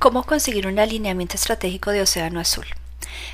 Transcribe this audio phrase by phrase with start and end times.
[0.00, 2.64] ¿Cómo conseguir un alineamiento estratégico de Océano Azul?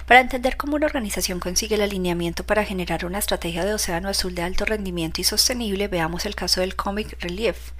[0.04, 4.34] Para entender cómo una organización consigue el alineamiento para generar una estrategia de océano azul
[4.34, 7.71] de alto rendimiento y sostenible, veamos el caso del Comic Relief,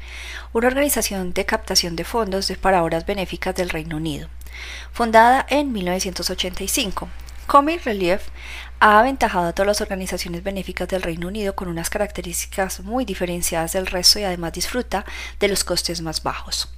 [0.53, 4.28] una organización de captación de fondos para obras benéficas del Reino Unido.
[4.92, 7.08] Fundada en 1985,
[7.48, 8.28] Comic Relief
[8.78, 13.72] ha aventajado a todas las organizaciones benéficas del Reino Unido con unas características muy diferenciadas
[13.72, 15.04] del resto y además disfruta
[15.40, 16.76] de los costes más bajos.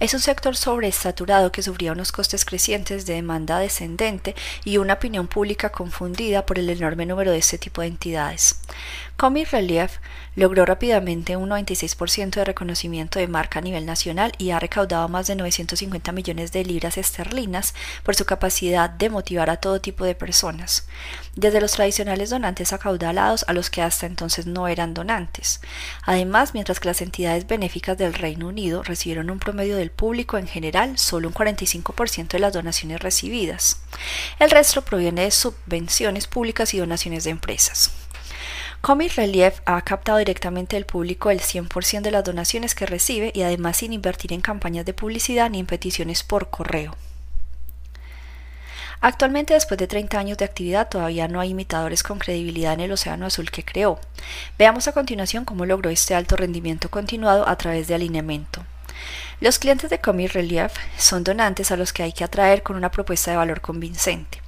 [0.00, 5.26] Es un sector sobresaturado que sufría unos costes crecientes de demanda descendente y una opinión
[5.26, 8.56] pública confundida por el enorme número de este tipo de entidades.
[9.16, 9.98] Comic Relief
[10.34, 15.28] logró rápidamente un 96% de reconocimiento de marca a nivel nacional y ha recaudado más
[15.28, 20.16] de 950 millones de libras esterlinas por su capacidad de motivar a todo tipo de
[20.16, 20.88] personas,
[21.36, 25.60] desde los tradicionales donantes acaudalados a los que hasta entonces no eran donantes.
[26.02, 30.48] Además, mientras que las entidades benéficas del Reino Unido recibieron un promedio del público en
[30.48, 33.80] general solo un 45% de las donaciones recibidas.
[34.40, 37.92] El resto proviene de subvenciones públicas y donaciones de empresas.
[38.84, 43.40] Comic Relief ha captado directamente del público el 100% de las donaciones que recibe y
[43.40, 46.94] además sin invertir en campañas de publicidad ni en peticiones por correo.
[49.00, 52.92] Actualmente, después de 30 años de actividad, todavía no hay imitadores con credibilidad en el
[52.92, 53.98] Océano Azul que creó.
[54.58, 58.66] Veamos a continuación cómo logró este alto rendimiento continuado a través de alineamiento.
[59.40, 62.90] Los clientes de Comic Relief son donantes a los que hay que atraer con una
[62.90, 64.43] propuesta de valor convincente.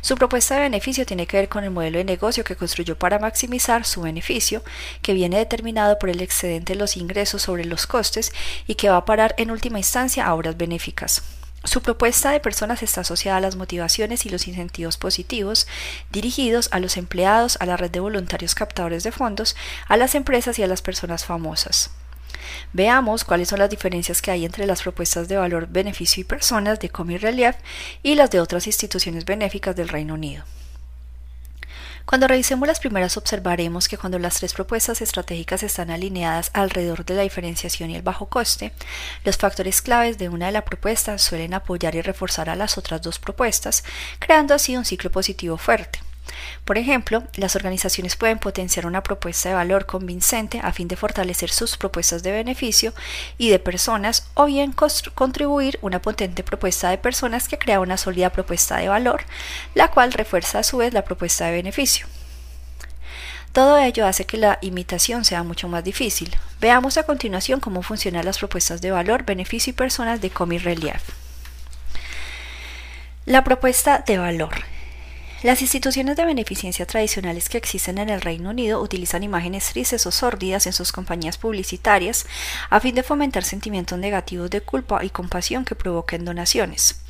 [0.00, 3.18] Su propuesta de beneficio tiene que ver con el modelo de negocio que construyó para
[3.18, 4.62] maximizar su beneficio,
[5.02, 8.32] que viene determinado por el excedente de los ingresos sobre los costes
[8.66, 11.22] y que va a parar en última instancia a obras benéficas.
[11.64, 15.66] Su propuesta de personas está asociada a las motivaciones y los incentivos positivos
[16.10, 19.56] dirigidos a los empleados, a la red de voluntarios captadores de fondos,
[19.88, 21.90] a las empresas y a las personas famosas.
[22.72, 26.78] Veamos cuáles son las diferencias que hay entre las propuestas de valor, beneficio y personas
[26.80, 27.56] de Comi Relief
[28.02, 30.44] y las de otras instituciones benéficas del Reino Unido.
[32.08, 37.12] Cuando revisemos las primeras observaremos que cuando las tres propuestas estratégicas están alineadas alrededor de
[37.12, 38.72] la diferenciación y el bajo coste,
[39.24, 43.02] los factores claves de una de las propuestas suelen apoyar y reforzar a las otras
[43.02, 43.84] dos propuestas,
[44.20, 46.00] creando así un ciclo positivo fuerte.
[46.64, 51.50] Por ejemplo, las organizaciones pueden potenciar una propuesta de valor convincente a fin de fortalecer
[51.50, 52.92] sus propuestas de beneficio
[53.38, 58.30] y de personas o bien contribuir una potente propuesta de personas que crea una sólida
[58.30, 59.22] propuesta de valor,
[59.74, 62.06] la cual refuerza a su vez la propuesta de beneficio.
[63.52, 66.36] Todo ello hace que la imitación sea mucho más difícil.
[66.60, 71.02] Veamos a continuación cómo funcionan las propuestas de valor, beneficio y personas de Comi Relief.
[73.24, 74.77] La propuesta de valor
[75.42, 80.10] las instituciones de beneficencia tradicionales que existen en el Reino Unido utilizan imágenes tristes o
[80.10, 82.26] sórdidas en sus compañías publicitarias
[82.70, 87.02] a fin de fomentar sentimientos negativos de culpa y compasión que provoquen donaciones.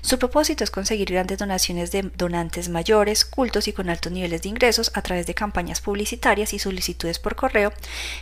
[0.00, 4.48] Su propósito es conseguir grandes donaciones de donantes mayores, cultos y con altos niveles de
[4.48, 7.72] ingresos a través de campañas publicitarias y solicitudes por correo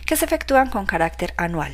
[0.05, 1.73] que se efectúan con carácter anual.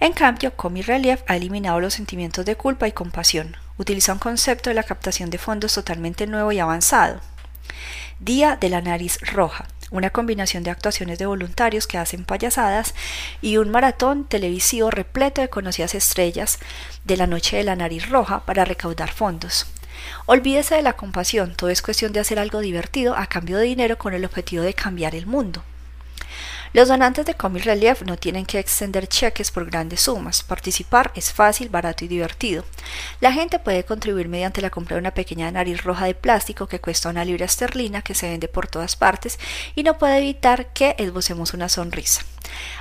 [0.00, 3.56] En cambio, Comi Relief ha eliminado los sentimientos de culpa y compasión.
[3.76, 7.20] Utiliza un concepto de la captación de fondos totalmente nuevo y avanzado.
[8.20, 12.94] Día de la nariz roja, una combinación de actuaciones de voluntarios que hacen payasadas
[13.42, 16.58] y un maratón televisivo repleto de conocidas estrellas
[17.04, 19.66] de la noche de la nariz roja para recaudar fondos.
[20.26, 23.98] Olvídese de la compasión, todo es cuestión de hacer algo divertido a cambio de dinero
[23.98, 25.64] con el objetivo de cambiar el mundo.
[26.74, 30.42] Los donantes de Comic Relief no tienen que extender cheques por grandes sumas.
[30.42, 32.64] Participar es fácil, barato y divertido.
[33.20, 36.80] La gente puede contribuir mediante la compra de una pequeña nariz roja de plástico que
[36.80, 39.38] cuesta una libra esterlina que se vende por todas partes
[39.76, 42.22] y no puede evitar que esbocemos una sonrisa.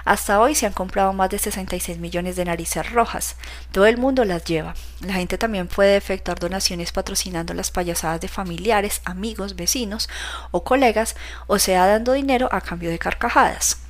[0.06, 3.36] Hasta hoy se han comprado más de 66 millones de narices rojas.
[3.72, 4.74] Todo el mundo las lleva.
[5.02, 10.10] La gente también puede efectuar donaciones patrocinando las payasadas de familiares, amigos, vecinos
[10.50, 11.16] o colegas,
[11.46, 13.83] o sea, dando dinero a cambio de carcajadas.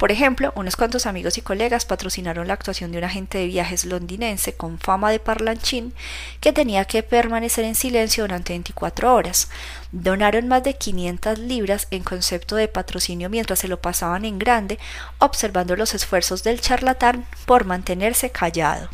[0.00, 3.84] Por ejemplo, unos cuantos amigos y colegas patrocinaron la actuación de un agente de viajes
[3.84, 5.92] londinense con fama de parlanchín
[6.40, 9.50] que tenía que permanecer en silencio durante 24 horas.
[9.92, 14.78] Donaron más de 500 libras en concepto de patrocinio mientras se lo pasaban en grande,
[15.18, 18.88] observando los esfuerzos del charlatán por mantenerse callado.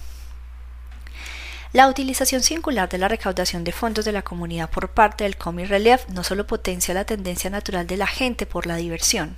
[1.77, 5.67] La utilización singular de la recaudación de fondos de la comunidad por parte del Comi
[5.67, 9.37] Relief no solo potencia la tendencia natural de la gente por la diversión,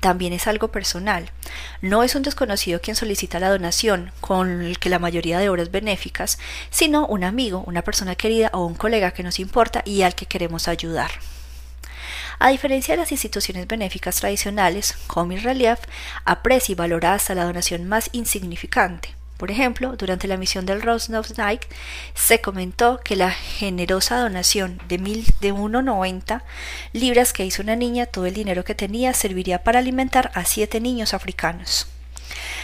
[0.00, 1.30] también es algo personal.
[1.82, 5.70] No es un desconocido quien solicita la donación, con el que la mayoría de obras
[5.70, 6.38] benéficas,
[6.70, 10.24] sino un amigo, una persona querida o un colega que nos importa y al que
[10.24, 11.10] queremos ayudar.
[12.38, 15.80] A diferencia de las instituciones benéficas tradicionales, Comi Relief
[16.24, 19.15] aprecia y valora hasta la donación más insignificante.
[19.36, 21.62] Por ejemplo, durante la misión del Rosnov Night
[22.14, 26.42] se comentó que la generosa donación de, de 1,90
[26.92, 30.80] libras que hizo una niña, todo el dinero que tenía, serviría para alimentar a siete
[30.80, 31.86] niños africanos.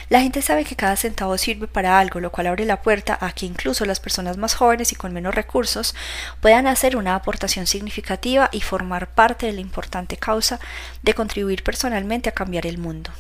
[0.08, 3.32] La gente sabe que cada centavo sirve para algo, lo cual abre la puerta a
[3.32, 5.94] que incluso las personas más jóvenes y con menos recursos
[6.40, 10.58] puedan hacer una aportación significativa y formar parte de la importante causa
[11.02, 13.10] de contribuir personalmente a cambiar el mundo.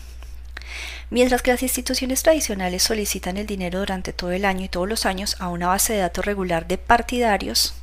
[1.12, 5.04] Mientras que las instituciones tradicionales solicitan el dinero durante todo el año y todos los
[5.04, 7.74] años a una base de datos regular de partidarios,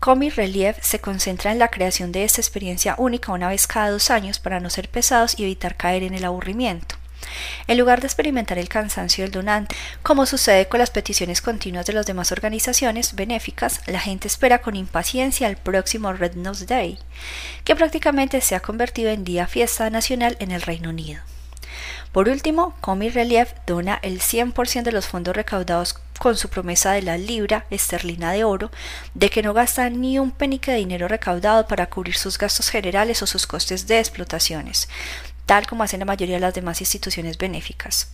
[0.00, 4.10] Comi Relief se concentra en la creación de esta experiencia única una vez cada dos
[4.10, 6.96] años para no ser pesados y evitar caer en el aburrimiento.
[7.68, 11.92] En lugar de experimentar el cansancio del donante, como sucede con las peticiones continuas de
[11.92, 16.98] las demás organizaciones benéficas, la gente espera con impaciencia el próximo Red Nose Day,
[17.62, 21.22] que prácticamente se ha convertido en día fiesta nacional en el Reino Unido.
[22.14, 27.02] Por último, Comi Relief dona el 100% de los fondos recaudados con su promesa de
[27.02, 28.70] la libra esterlina de oro
[29.14, 33.20] de que no gasta ni un penique de dinero recaudado para cubrir sus gastos generales
[33.22, 34.88] o sus costes de explotaciones,
[35.44, 38.12] tal como hacen la mayoría de las demás instituciones benéficas.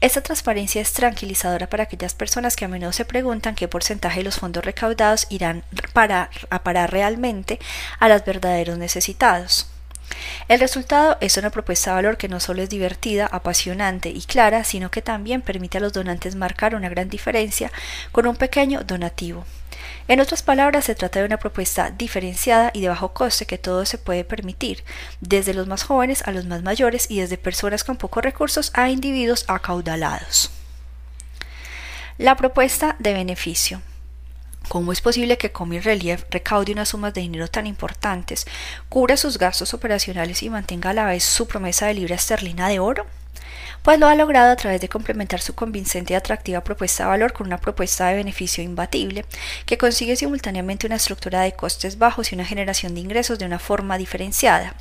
[0.00, 4.24] Esta transparencia es tranquilizadora para aquellas personas que a menudo se preguntan qué porcentaje de
[4.24, 5.62] los fondos recaudados irán
[5.92, 7.60] para, a parar realmente
[8.00, 9.68] a los verdaderos necesitados.
[10.48, 14.64] El resultado es una propuesta de valor que no solo es divertida, apasionante y clara,
[14.64, 17.72] sino que también permite a los donantes marcar una gran diferencia
[18.12, 19.44] con un pequeño donativo.
[20.08, 23.84] En otras palabras, se trata de una propuesta diferenciada y de bajo coste que todo
[23.84, 24.84] se puede permitir,
[25.20, 28.88] desde los más jóvenes a los más mayores y desde personas con pocos recursos a
[28.88, 30.50] individuos acaudalados.
[32.18, 33.82] La propuesta de beneficio.
[34.68, 38.46] ¿Cómo es posible que Comi Relief recaude unas sumas de dinero tan importantes,
[38.88, 42.80] cubra sus gastos operacionales y mantenga a la vez su promesa de libra esterlina de
[42.80, 43.06] oro?
[43.86, 47.32] pues lo ha logrado a través de complementar su convincente y atractiva propuesta de valor
[47.32, 49.24] con una propuesta de beneficio imbatible,
[49.64, 53.60] que consigue simultáneamente una estructura de costes bajos y una generación de ingresos de una
[53.60, 54.74] forma diferenciada.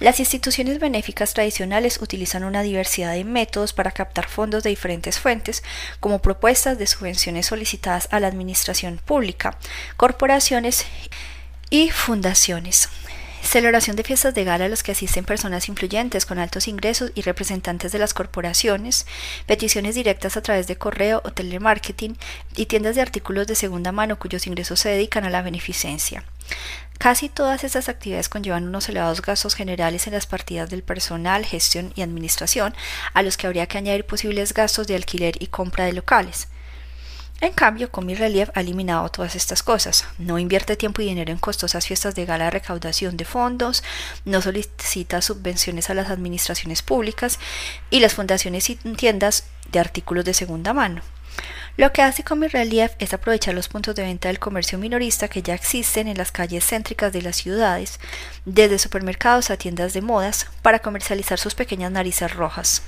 [0.00, 5.62] Las instituciones benéficas tradicionales utilizan una diversidad de métodos para captar fondos de diferentes fuentes,
[6.00, 9.58] como propuestas de subvenciones solicitadas a la administración pública,
[9.98, 10.86] corporaciones
[11.68, 12.88] y fundaciones.
[13.42, 17.20] Celebración de fiestas de gala a los que asisten personas influyentes con altos ingresos y
[17.20, 19.06] representantes de las corporaciones,
[19.46, 22.16] peticiones directas a través de correo o telemarketing
[22.56, 26.24] y tiendas de artículos de segunda mano cuyos ingresos se dedican a la beneficencia.
[27.00, 31.94] Casi todas estas actividades conllevan unos elevados gastos generales en las partidas del personal, gestión
[31.96, 32.74] y administración,
[33.14, 36.48] a los que habría que añadir posibles gastos de alquiler y compra de locales.
[37.40, 40.04] En cambio, Comi Relief ha eliminado todas estas cosas.
[40.18, 43.82] No invierte tiempo y dinero en costosas fiestas de gala de recaudación de fondos,
[44.26, 47.38] no solicita subvenciones a las administraciones públicas
[47.88, 51.00] y las fundaciones y tiendas de artículos de segunda mano.
[51.80, 55.40] Lo que hace Comi Relief es aprovechar los puntos de venta del comercio minorista que
[55.40, 57.98] ya existen en las calles céntricas de las ciudades,
[58.44, 62.82] desde supermercados a tiendas de modas, para comercializar sus pequeñas narices rojas.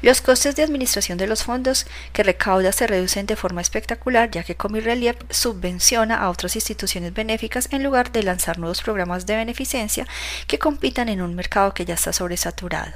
[0.00, 1.84] Los costes de administración de los fondos
[2.14, 7.68] que recauda se reducen de forma espectacular ya que Comirelief subvenciona a otras instituciones benéficas
[7.70, 10.06] en lugar de lanzar nuevos programas de beneficencia
[10.46, 12.94] que compitan en un mercado que ya está sobresaturado.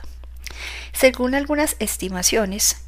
[0.94, 2.78] Según algunas estimaciones,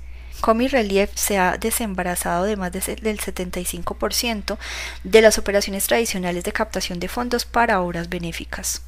[0.41, 4.59] Comi Relief se ha desembarazado de más del 75%
[5.05, 8.83] de las operaciones tradicionales de captación de fondos para obras benéficas.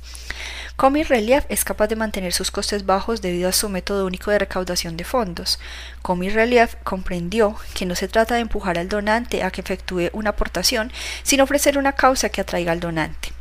[0.76, 4.40] Comi Relief es capaz de mantener sus costes bajos debido a su método único de
[4.40, 5.60] recaudación de fondos.
[6.02, 10.30] Comi Relief comprendió que no se trata de empujar al donante a que efectúe una
[10.30, 10.90] aportación,
[11.22, 13.33] sino ofrecer una causa que atraiga al donante.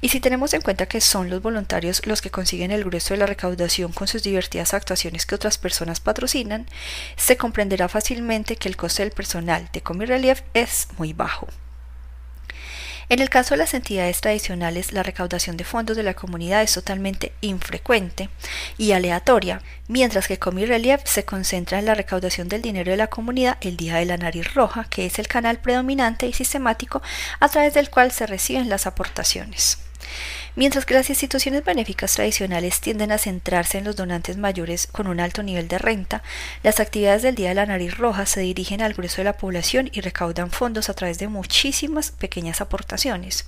[0.00, 3.18] Y si tenemos en cuenta que son los voluntarios los que consiguen el grueso de
[3.18, 6.66] la recaudación con sus divertidas actuaciones que otras personas patrocinan,
[7.16, 11.48] se comprenderá fácilmente que el coste del personal de Comi Relief es muy bajo.
[13.10, 16.74] En el caso de las entidades tradicionales, la recaudación de fondos de la comunidad es
[16.74, 18.28] totalmente infrecuente
[18.78, 23.08] y aleatoria, mientras que Comi Relief se concentra en la recaudación del dinero de la
[23.08, 27.02] comunidad el día de la nariz roja, que es el canal predominante y sistemático
[27.40, 29.78] a través del cual se reciben las aportaciones.
[30.60, 35.18] Mientras que las instituciones benéficas tradicionales tienden a centrarse en los donantes mayores con un
[35.18, 36.22] alto nivel de renta,
[36.62, 39.88] las actividades del Día de la Nariz Roja se dirigen al grueso de la población
[39.90, 43.46] y recaudan fondos a través de muchísimas pequeñas aportaciones.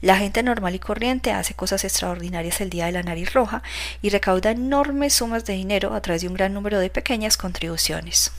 [0.00, 3.62] La gente normal y corriente hace cosas extraordinarias el Día de la Nariz Roja
[4.00, 8.32] y recauda enormes sumas de dinero a través de un gran número de pequeñas contribuciones.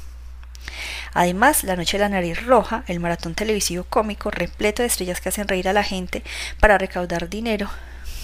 [1.14, 5.30] Además, La Noche de la Nariz Roja, el maratón televisivo cómico repleto de estrellas que
[5.30, 6.24] hacen reír a la gente
[6.60, 7.70] para recaudar dinero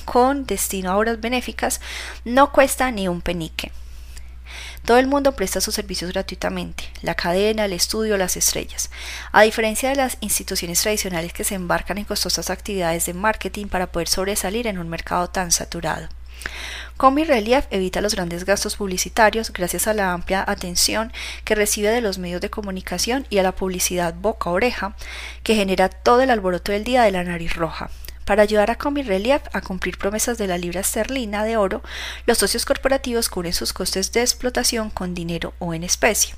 [0.06, 1.82] con destino a obras benéficas,
[2.24, 3.72] no cuesta ni un penique.
[4.86, 8.92] Todo el mundo presta sus servicios gratuitamente, la cadena, el estudio, las estrellas.
[9.32, 13.88] A diferencia de las instituciones tradicionales que se embarcan en costosas actividades de marketing para
[13.88, 16.08] poder sobresalir en un mercado tan saturado.
[16.98, 21.12] Comi Relief evita los grandes gastos publicitarios gracias a la amplia atención
[21.44, 24.96] que recibe de los medios de comunicación y a la publicidad boca a oreja
[25.44, 27.90] que genera todo el alboroto del día de la nariz roja.
[28.26, 31.84] Para ayudar a Comi Relief a cumplir promesas de la libra esterlina de oro,
[32.26, 36.34] los socios corporativos cubren sus costes de explotación con dinero o en especie.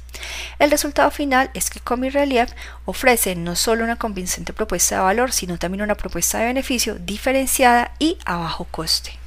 [0.59, 2.51] El resultado final es que Comi Relief
[2.83, 7.93] ofrece no solo una convincente propuesta de valor, sino también una propuesta de beneficio diferenciada
[7.99, 9.17] y a bajo coste.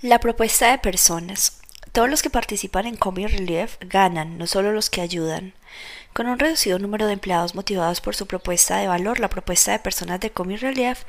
[0.00, 1.60] La propuesta de personas.
[1.90, 5.54] Todos los que participan en Comi Relief ganan, no solo los que ayudan.
[6.14, 9.80] Con un reducido número de empleados motivados por su propuesta de valor, la propuesta de
[9.80, 11.02] personas de Comi Relief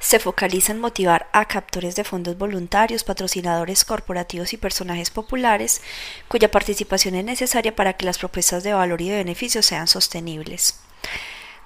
[0.00, 5.80] se focaliza en motivar a captores de fondos voluntarios, patrocinadores corporativos y personajes populares,
[6.26, 10.80] cuya participación es necesaria para que las propuestas de valor y de beneficio sean sostenibles.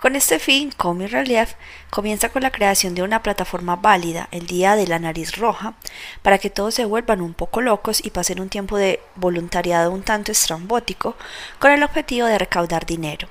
[0.02, 1.54] Con este fin, Comi Relief
[1.88, 5.74] comienza con la creación de una plataforma válida, el Día de la Nariz Roja,
[6.22, 10.02] para que todos se vuelvan un poco locos y pasen un tiempo de voluntariado un
[10.02, 11.14] tanto estrambótico,
[11.60, 13.28] con el objetivo de recaudar dinero.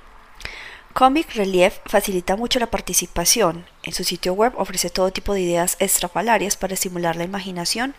[0.93, 3.65] Comic Relief facilita mucho la participación.
[3.83, 7.95] En su sitio web ofrece todo tipo de ideas estrafalarias para estimular la imaginación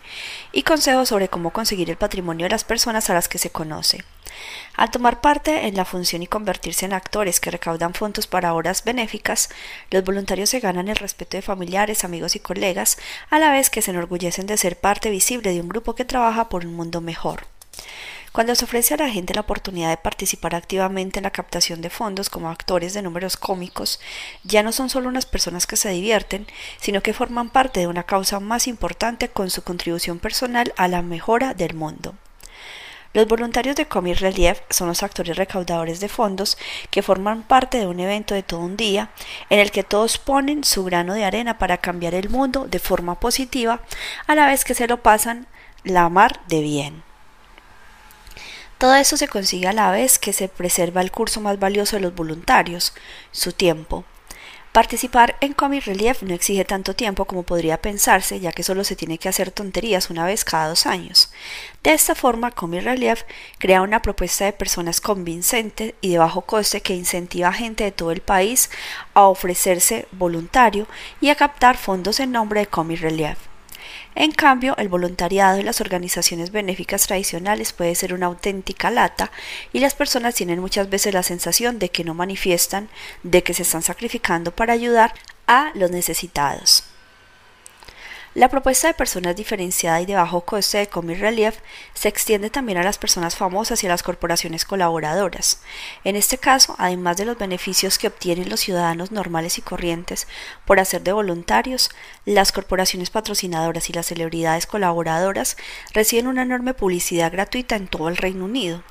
[0.51, 4.03] y consejos sobre cómo conseguir el patrimonio de las personas a las que se conoce.
[4.75, 8.83] Al tomar parte en la función y convertirse en actores que recaudan fondos para obras
[8.83, 9.49] benéficas,
[9.91, 12.97] los voluntarios se ganan el respeto de familiares, amigos y colegas,
[13.29, 16.49] a la vez que se enorgullecen de ser parte visible de un grupo que trabaja
[16.49, 17.45] por un mundo mejor.
[18.33, 21.91] Cuando se ofrece a la gente la oportunidad de participar activamente en la captación de
[21.91, 23.99] fondos como actores de números cómicos,
[24.43, 26.47] ya no son solo unas personas que se divierten,
[26.81, 31.03] sino que forman parte de una causa más importante con su contribución personal a la
[31.03, 32.15] mejora del mundo.
[33.13, 36.57] Los voluntarios de Comic Relief son los actores recaudadores de fondos
[36.89, 39.11] que forman parte de un evento de todo un día
[39.51, 43.19] en el que todos ponen su grano de arena para cambiar el mundo de forma
[43.19, 43.81] positiva
[44.25, 45.45] a la vez que se lo pasan
[45.83, 47.03] la mar de bien.
[48.79, 52.01] Todo eso se consigue a la vez que se preserva el curso más valioso de
[52.01, 52.93] los voluntarios,
[53.31, 54.05] su tiempo.
[54.73, 58.95] Participar en Comic Relief no exige tanto tiempo como podría pensarse, ya que solo se
[58.95, 61.31] tiene que hacer tonterías una vez cada dos años.
[61.83, 63.21] De esta forma, Comic Relief
[63.59, 67.91] crea una propuesta de personas convincente y de bajo coste que incentiva a gente de
[67.91, 68.71] todo el país
[69.13, 70.87] a ofrecerse voluntario
[71.21, 73.52] y a captar fondos en nombre de Comic Relief.
[74.15, 79.31] En cambio, el voluntariado y las organizaciones benéficas tradicionales puede ser una auténtica lata
[79.71, 82.89] y las personas tienen muchas veces la sensación de que no manifiestan,
[83.23, 85.13] de que se están sacrificando para ayudar
[85.47, 86.92] a los necesitados.
[88.35, 91.59] La propuesta de personas diferenciada y de bajo coste de Comic Relief
[91.93, 95.61] se extiende también a las personas famosas y a las corporaciones colaboradoras.
[96.03, 100.27] En este caso, además de los beneficios que obtienen los ciudadanos normales y corrientes
[100.65, 101.91] por hacer de voluntarios,
[102.25, 105.55] las corporaciones patrocinadoras y las celebridades colaboradoras
[105.93, 108.81] reciben una enorme publicidad gratuita en todo el Reino Unido.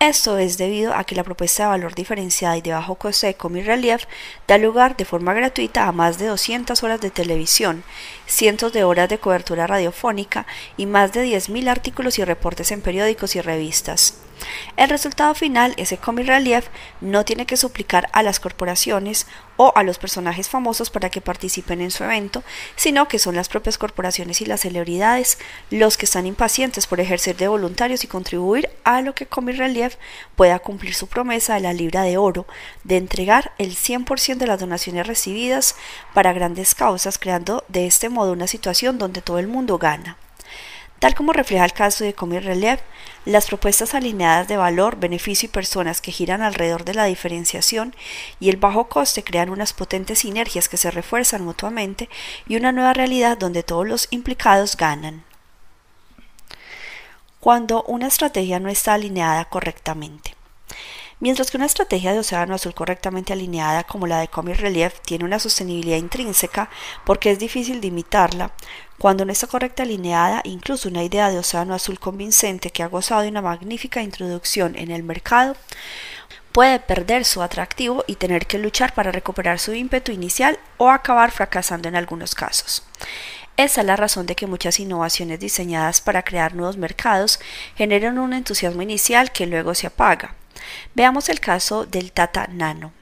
[0.00, 3.34] Esto es debido a que la propuesta de valor diferenciada y de bajo coste de
[3.34, 4.04] Comic Relief
[4.46, 7.82] da lugar de forma gratuita a más de 200 horas de televisión,
[8.24, 13.34] cientos de horas de cobertura radiofónica y más de 10.000 artículos y reportes en periódicos
[13.34, 14.14] y revistas.
[14.76, 16.66] El resultado final es que Comic Relief
[17.00, 19.26] no tiene que suplicar a las corporaciones
[19.56, 22.44] o a los personajes famosos para que participen en su evento,
[22.76, 25.38] sino que son las propias corporaciones y las celebridades
[25.70, 29.96] los que están impacientes por ejercer de voluntarios y contribuir a lo que Comic Relief
[30.36, 32.46] pueda cumplir su promesa de la libra de oro,
[32.84, 35.74] de entregar el 100% de las donaciones recibidas
[36.14, 40.16] para grandes causas, creando de este modo una situación donde todo el mundo gana.
[40.98, 42.80] Tal como refleja el caso de Comic Relief,
[43.24, 47.94] las propuestas alineadas de valor, beneficio y personas que giran alrededor de la diferenciación
[48.40, 52.08] y el bajo coste crean unas potentes sinergias que se refuerzan mutuamente
[52.48, 55.24] y una nueva realidad donde todos los implicados ganan.
[57.38, 60.37] Cuando una estrategia no está alineada correctamente.
[61.20, 65.24] Mientras que una estrategia de océano azul correctamente alineada como la de Comic Relief tiene
[65.24, 66.70] una sostenibilidad intrínseca
[67.04, 68.52] porque es difícil de imitarla,
[68.98, 73.22] cuando no está correcta alineada, incluso una idea de océano azul convincente que ha gozado
[73.22, 75.56] de una magnífica introducción en el mercado,
[76.52, 81.32] puede perder su atractivo y tener que luchar para recuperar su ímpetu inicial o acabar
[81.32, 82.84] fracasando en algunos casos.
[83.56, 87.40] Esa es la razón de que muchas innovaciones diseñadas para crear nuevos mercados
[87.76, 90.36] generan un entusiasmo inicial que luego se apaga.
[90.94, 92.92] Veamos el caso del Tata Nano.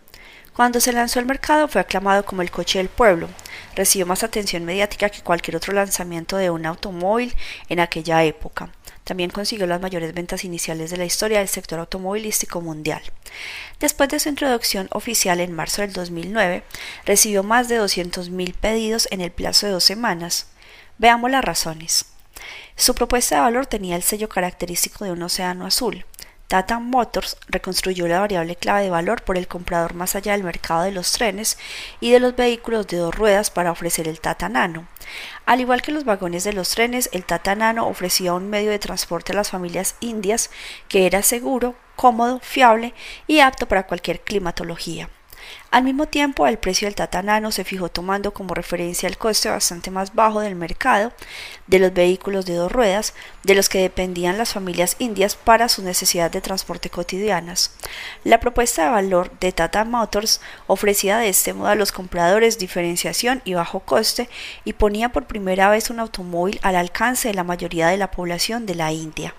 [0.56, 3.28] Cuando se lanzó al mercado fue aclamado como el coche del pueblo.
[3.74, 7.34] recibió más atención mediática que cualquier otro lanzamiento de un automóvil
[7.68, 8.70] en aquella época.
[9.04, 13.02] También consiguió las mayores ventas iniciales de la historia del sector automovilístico mundial.
[13.78, 16.64] Después de su introducción oficial en marzo del 2009,
[17.04, 20.46] recibió más de 200.000 pedidos en el plazo de dos semanas.
[20.96, 22.06] Veamos las razones.
[22.76, 26.04] Su propuesta de valor tenía el sello característico de un océano azul.
[26.48, 30.82] Tata Motors reconstruyó la variable clave de valor por el comprador más allá del mercado
[30.82, 31.58] de los trenes
[31.98, 34.86] y de los vehículos de dos ruedas para ofrecer el Tata Nano.
[35.44, 38.78] Al igual que los vagones de los trenes, el Tata Nano ofrecía un medio de
[38.78, 40.50] transporte a las familias indias
[40.88, 42.94] que era seguro, cómodo, fiable
[43.26, 45.08] y apto para cualquier climatología.
[45.70, 49.50] Al mismo tiempo, el precio del Tata Nano se fijó tomando como referencia el coste
[49.50, 51.12] bastante más bajo del mercado
[51.66, 55.84] de los vehículos de dos ruedas, de los que dependían las familias indias para sus
[55.84, 57.72] necesidades de transporte cotidianas.
[58.24, 63.42] La propuesta de valor de Tata Motors ofrecía de este modo a los compradores diferenciación
[63.44, 64.28] y bajo coste
[64.64, 68.66] y ponía por primera vez un automóvil al alcance de la mayoría de la población
[68.66, 69.34] de la India.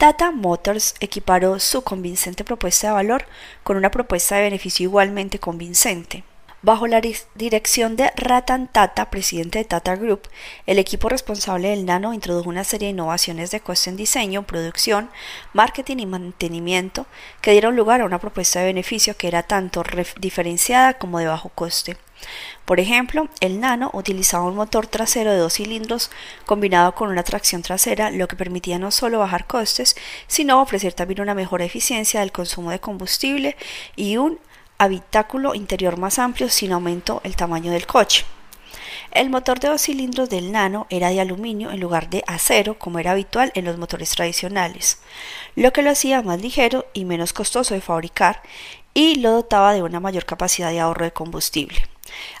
[0.00, 3.26] Tata Motors equiparó su convincente propuesta de valor
[3.62, 6.24] con una propuesta de beneficio igualmente convincente.
[6.62, 7.02] Bajo la
[7.34, 10.22] dirección de Ratan Tata, presidente de Tata Group,
[10.64, 15.10] el equipo responsable del Nano introdujo una serie de innovaciones de coste en diseño, producción,
[15.52, 17.04] marketing y mantenimiento
[17.42, 19.82] que dieron lugar a una propuesta de beneficio que era tanto
[20.18, 21.98] diferenciada como de bajo coste.
[22.64, 26.10] Por ejemplo, el Nano utilizaba un motor trasero de dos cilindros
[26.46, 29.96] combinado con una tracción trasera, lo que permitía no solo bajar costes,
[30.26, 33.56] sino ofrecer también una mejor eficiencia del consumo de combustible
[33.96, 34.38] y un
[34.78, 38.24] habitáculo interior más amplio sin aumento el tamaño del coche.
[39.10, 43.00] El motor de dos cilindros del Nano era de aluminio en lugar de acero, como
[43.00, 45.00] era habitual en los motores tradicionales,
[45.56, 48.40] lo que lo hacía más ligero y menos costoso de fabricar
[48.94, 51.88] y lo dotaba de una mayor capacidad de ahorro de combustible.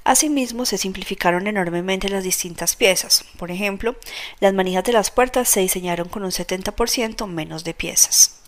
[0.04, 3.24] Asimismo, se simplificaron enormemente las distintas piezas.
[3.38, 3.96] Por ejemplo,
[4.40, 8.40] las manijas de las puertas se diseñaron con un 70% menos de piezas.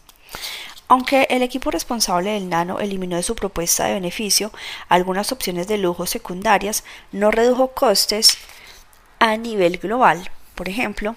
[0.88, 4.52] Aunque el equipo responsable del Nano eliminó de su propuesta de beneficio
[4.88, 8.36] algunas opciones de lujo secundarias, no redujo costes
[9.18, 10.30] a nivel global.
[10.54, 11.16] Por ejemplo,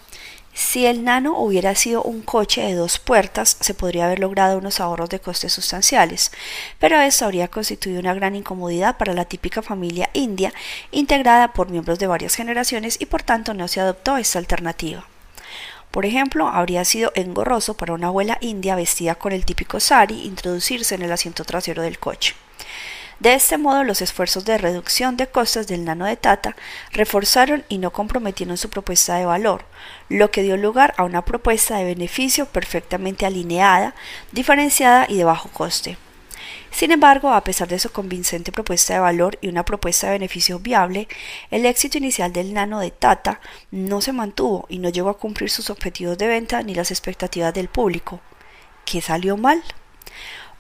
[0.56, 4.80] si el Nano hubiera sido un coche de dos puertas, se podría haber logrado unos
[4.80, 6.32] ahorros de costes sustanciales,
[6.80, 10.54] pero esto habría constituido una gran incomodidad para la típica familia india,
[10.92, 15.06] integrada por miembros de varias generaciones y por tanto no se adoptó esta alternativa.
[15.92, 20.96] Por ejemplo, habría sido engorroso para una abuela india vestida con el típico sari introducirse
[20.96, 22.34] en el asiento trasero del coche.
[23.20, 26.56] De este modo, los esfuerzos de reducción de costes del nano de Tata
[26.92, 29.66] reforzaron y no comprometieron su propuesta de valor,
[30.10, 33.96] lo que dio lugar a una propuesta de beneficio perfectamente alineada,
[34.34, 35.98] diferenciada y de bajo coste.
[36.72, 40.60] Sin embargo, a pesar de su convincente propuesta de valor y una propuesta de beneficio
[40.60, 41.08] viable,
[41.50, 43.40] el éxito inicial del nano de Tata
[43.72, 47.54] no se mantuvo y no llegó a cumplir sus objetivos de venta ni las expectativas
[47.54, 48.20] del público.
[48.84, 49.64] ¿Qué salió mal?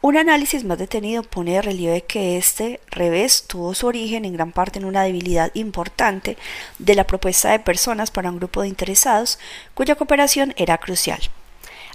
[0.01, 4.51] Un análisis más detenido pone de relieve que este revés tuvo su origen en gran
[4.51, 6.37] parte en una debilidad importante
[6.77, 9.39] de la propuesta de personas para un grupo de interesados
[9.73, 11.19] cuya cooperación era crucial.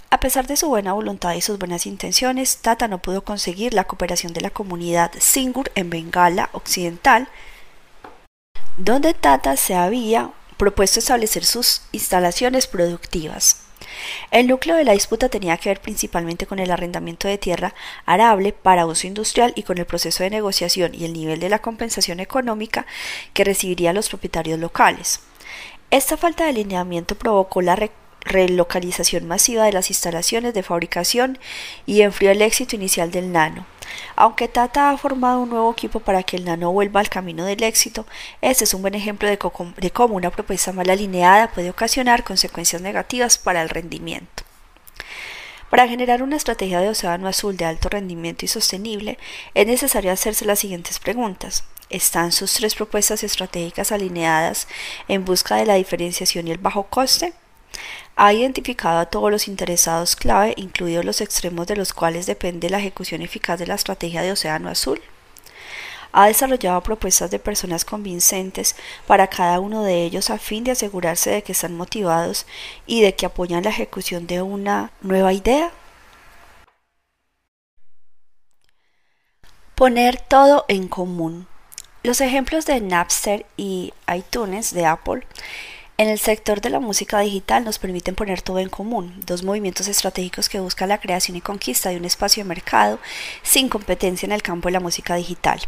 [0.09, 3.85] A pesar de su buena voluntad y sus buenas intenciones, Tata no pudo conseguir la
[3.85, 7.29] cooperación de la comunidad Singur en Bengala Occidental,
[8.75, 13.60] donde Tata se había propuesto establecer sus instalaciones productivas.
[14.31, 17.73] El núcleo de la disputa tenía que ver principalmente con el arrendamiento de tierra
[18.05, 21.59] arable para uso industrial y con el proceso de negociación y el nivel de la
[21.59, 22.85] compensación económica
[23.33, 25.21] que recibirían los propietarios locales.
[25.89, 27.77] Esta falta de alineamiento provocó la
[28.21, 31.37] relocalización masiva de las instalaciones de fabricación
[31.85, 33.65] y enfrió el éxito inicial del Nano.
[34.15, 37.63] Aunque Tata ha formado un nuevo equipo para que el Nano vuelva al camino del
[37.63, 38.05] éxito,
[38.41, 43.37] este es un buen ejemplo de, cómo una propuesta mal alineada puede ocasionar consecuencias negativas
[43.37, 44.43] para el rendimiento.
[45.69, 49.17] Para generar una estrategia de océano azul de alto rendimiento y sostenible,
[49.53, 51.63] es necesario hacerse las siguientes preguntas.
[51.89, 54.67] ¿Están sus tres propuestas estratégicas alineadas
[55.07, 57.33] en busca de la diferenciación y el bajo coste?
[58.15, 62.79] Ha identificado a todos los interesados clave, incluidos los extremos de los cuales depende la
[62.79, 65.01] ejecución eficaz de la estrategia de Océano Azul.
[66.13, 68.75] Ha desarrollado propuestas de personas convincentes
[69.07, 72.45] para cada uno de ellos a fin de asegurarse de que están motivados
[72.85, 75.71] y de que apoyan la ejecución de una nueva idea.
[79.75, 81.47] Poner todo en común.
[82.03, 85.25] Los ejemplos de Napster y iTunes de Apple
[86.01, 89.87] En el sector de la música digital nos permiten poner todo en común, dos movimientos
[89.87, 92.97] estratégicos que buscan la creación y conquista de un espacio de mercado
[93.43, 95.59] sin competencia en el campo de la música digital.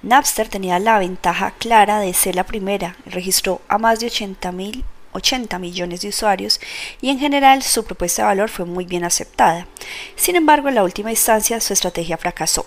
[0.00, 4.84] Napster tenía la ventaja clara de ser la primera, registró a más de 80 mil
[5.10, 6.60] 80 millones de usuarios
[7.00, 9.66] y en general su propuesta de valor fue muy bien aceptada.
[10.14, 12.64] Sin embargo, en la última instancia su estrategia fracasó.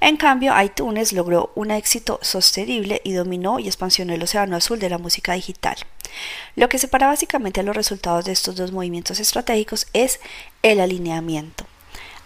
[0.00, 4.90] En cambio, iTunes logró un éxito sostenible y dominó y expansionó el océano azul de
[4.90, 5.76] la música digital.
[6.56, 10.20] Lo que separa básicamente los resultados de estos dos movimientos estratégicos es
[10.62, 11.66] el alineamiento.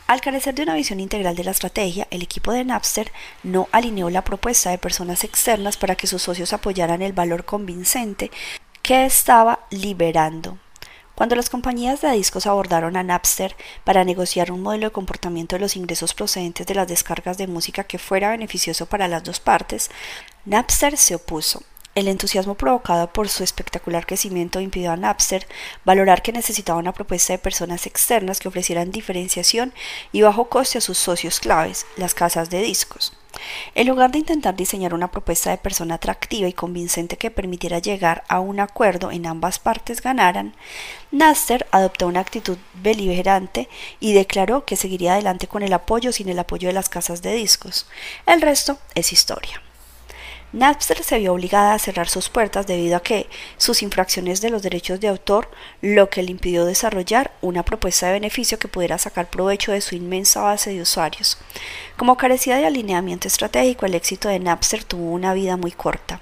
[0.07, 3.11] Al carecer de una visión integral de la estrategia, el equipo de Napster
[3.43, 8.31] no alineó la propuesta de personas externas para que sus socios apoyaran el valor convincente
[8.83, 10.59] que estaba liberando.
[11.17, 15.61] Cuando las compañías de discos abordaron a Napster para negociar un modelo de comportamiento de
[15.61, 19.91] los ingresos procedentes de las descargas de música que fuera beneficioso para las dos partes,
[20.45, 21.63] Napster se opuso.
[21.95, 25.47] El entusiasmo provocado por su espectacular crecimiento impidió a Napster
[25.87, 29.73] valorar que necesitaba una propuesta de personas externas que ofrecieran diferenciación
[30.13, 33.15] y bajo coste a sus socios claves, las casas de discos.
[33.75, 38.25] En lugar de intentar diseñar una propuesta de persona atractiva y convincente que permitiera llegar
[38.29, 40.55] a un acuerdo en ambas partes ganaran,
[41.11, 43.69] Naster adoptó una actitud beligerante
[44.01, 47.35] y declaró que seguiría adelante con el apoyo sin el apoyo de las casas de
[47.35, 47.87] discos.
[48.27, 49.63] El resto es historia.
[50.53, 54.63] Napster se vio obligada a cerrar sus puertas debido a que sus infracciones de los
[54.63, 59.29] derechos de autor lo que le impidió desarrollar una propuesta de beneficio que pudiera sacar
[59.29, 61.39] provecho de su inmensa base de usuarios.
[61.97, 66.21] Como carecía de alineamiento estratégico, el éxito de Napster tuvo una vida muy corta.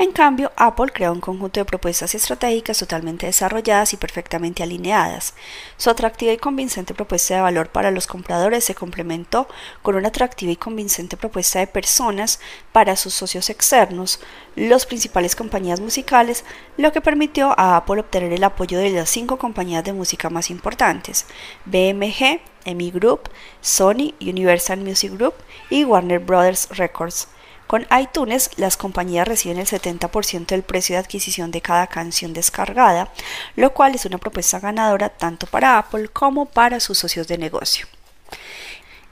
[0.00, 5.34] En cambio, Apple creó un conjunto de propuestas estratégicas totalmente desarrolladas y perfectamente alineadas.
[5.76, 9.48] Su atractiva y convincente propuesta de valor para los compradores se complementó
[9.82, 12.38] con una atractiva y convincente propuesta de personas
[12.70, 14.20] para sus socios externos,
[14.54, 16.44] las principales compañías musicales,
[16.76, 20.48] lo que permitió a Apple obtener el apoyo de las cinco compañías de música más
[20.50, 21.26] importantes,
[21.64, 23.30] BMG, EMI Group,
[23.60, 25.34] Sony, Universal Music Group
[25.70, 27.26] y Warner Brothers Records.
[27.68, 33.12] Con iTunes, las compañías reciben el 70% del precio de adquisición de cada canción descargada,
[33.56, 37.86] lo cual es una propuesta ganadora tanto para Apple como para sus socios de negocio.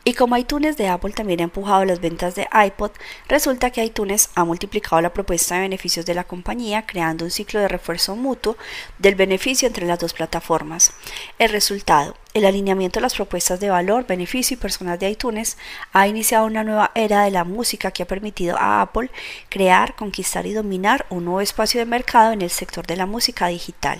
[0.09, 2.93] Y como iTunes de Apple también ha empujado las ventas de iPod,
[3.27, 7.59] resulta que iTunes ha multiplicado la propuesta de beneficios de la compañía, creando un ciclo
[7.59, 8.57] de refuerzo mutuo
[9.01, 10.93] del beneficio entre las dos plataformas.
[11.41, 15.59] El resultado, el alineamiento de las propuestas de valor, beneficio y personas de iTunes
[15.93, 19.11] ha iniciado una nueva era de la música que ha permitido a Apple
[19.49, 23.49] crear, conquistar y dominar un nuevo espacio de mercado en el sector de la música
[23.49, 23.99] digital.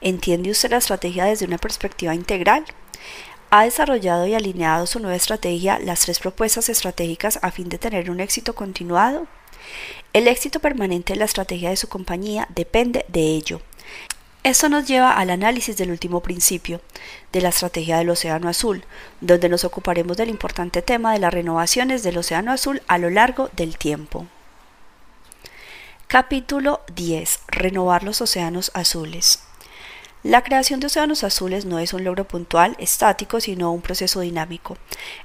[0.00, 2.64] ¿Entiende usted la estrategia desde una perspectiva integral?
[3.56, 8.10] Ha desarrollado y alineado su nueva estrategia las tres propuestas estratégicas a fin de tener
[8.10, 9.28] un éxito continuado?
[10.12, 13.60] El éxito permanente de la estrategia de su compañía depende de ello.
[14.42, 16.80] Esto nos lleva al análisis del último principio,
[17.30, 18.84] de la estrategia del Océano Azul,
[19.20, 23.50] donde nos ocuparemos del importante tema de las renovaciones del Océano Azul a lo largo
[23.52, 24.26] del tiempo.
[26.08, 27.38] Capítulo 10.
[27.46, 29.44] Renovar los océanos azules.
[30.24, 34.78] La creación de océanos azules no es un logro puntual, estático, sino un proceso dinámico.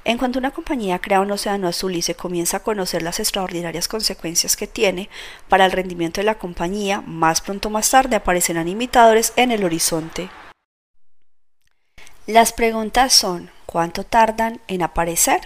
[0.03, 3.87] En cuanto una compañía crea un océano azul y se comienza a conocer las extraordinarias
[3.87, 5.09] consecuencias que tiene
[5.47, 10.29] para el rendimiento de la compañía, más pronto más tarde aparecerán imitadores en el horizonte.
[12.27, 15.39] Las preguntas son, ¿cuánto tardan en aparecer?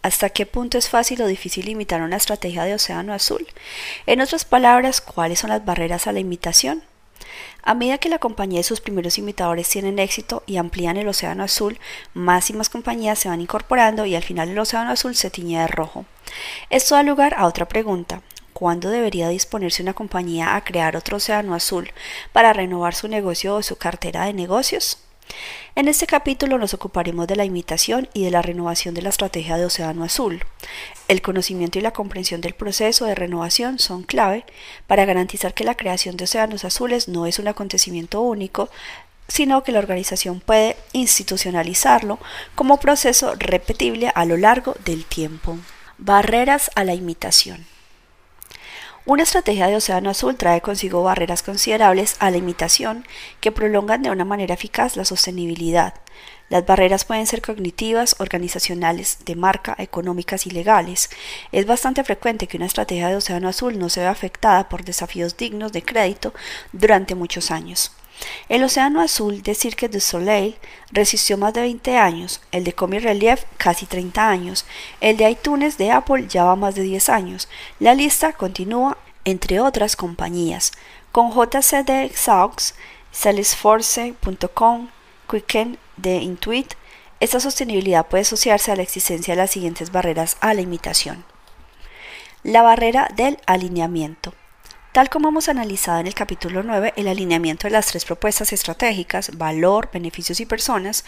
[0.00, 3.46] ¿Hasta qué punto es fácil o difícil imitar una estrategia de océano azul?
[4.06, 6.84] En otras palabras, ¿cuáles son las barreras a la imitación?
[7.66, 11.42] A medida que la compañía y sus primeros imitadores tienen éxito y amplían el océano
[11.42, 11.78] azul,
[12.12, 15.58] más y más compañías se van incorporando y al final el océano azul se tiñe
[15.58, 16.04] de rojo.
[16.68, 18.20] Esto da lugar a otra pregunta.
[18.52, 21.90] ¿Cuándo debería disponerse una compañía a crear otro océano azul
[22.32, 25.03] para renovar su negocio o su cartera de negocios?
[25.76, 29.56] En este capítulo nos ocuparemos de la imitación y de la renovación de la estrategia
[29.56, 30.44] de Océano Azul.
[31.08, 34.44] El conocimiento y la comprensión del proceso de renovación son clave
[34.86, 38.70] para garantizar que la creación de océanos azules no es un acontecimiento único,
[39.26, 42.18] sino que la organización puede institucionalizarlo
[42.54, 45.58] como proceso repetible a lo largo del tiempo.
[45.98, 47.66] Barreras a la imitación.
[49.06, 53.06] Una estrategia de océano azul trae consigo barreras considerables a la imitación
[53.40, 55.92] que prolongan de una manera eficaz la sostenibilidad.
[56.48, 61.10] Las barreras pueden ser cognitivas, organizacionales, de marca, económicas y legales.
[61.52, 65.36] Es bastante frecuente que una estrategia de océano azul no se vea afectada por desafíos
[65.36, 66.32] dignos de crédito
[66.72, 67.92] durante muchos años.
[68.48, 70.56] El océano azul de Cirque du Soleil
[70.92, 74.66] resistió más de 20 años, el de Comi Relief casi 30 años,
[75.00, 77.48] el de iTunes de Apple ya va más de 10 años.
[77.80, 80.72] La lista continúa entre otras compañías.
[81.12, 82.74] Con JCD Exaux,
[83.12, 84.88] Salesforce.com,
[85.30, 86.74] Quicken de Intuit,
[87.20, 91.24] esta sostenibilidad puede asociarse a la existencia de las siguientes barreras a la imitación.
[92.42, 94.34] La barrera del alineamiento.
[94.94, 99.36] Tal como hemos analizado en el capítulo 9, el alineamiento de las tres propuestas estratégicas,
[99.36, 101.04] valor, beneficios y personas,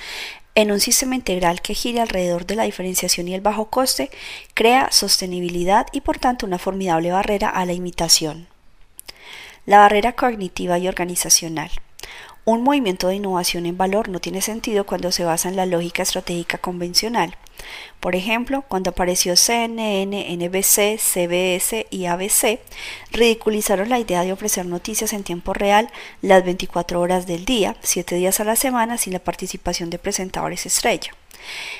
[0.56, 4.10] en un sistema integral que gira alrededor de la diferenciación y el bajo coste,
[4.54, 8.48] crea sostenibilidad y por tanto una formidable barrera a la imitación.
[9.66, 11.70] La barrera cognitiva y organizacional.
[12.44, 16.02] Un movimiento de innovación en valor no tiene sentido cuando se basa en la lógica
[16.02, 17.36] estratégica convencional.
[18.00, 22.60] Por ejemplo, cuando apareció CNN, NBC, CBS y ABC,
[23.10, 25.90] ridiculizaron la idea de ofrecer noticias en tiempo real
[26.22, 30.66] las 24 horas del día, 7 días a la semana, sin la participación de presentadores
[30.66, 31.12] estrella.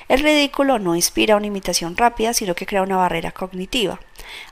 [0.09, 4.01] El ridículo no inspira una imitación rápida, sino que crea una barrera cognitiva.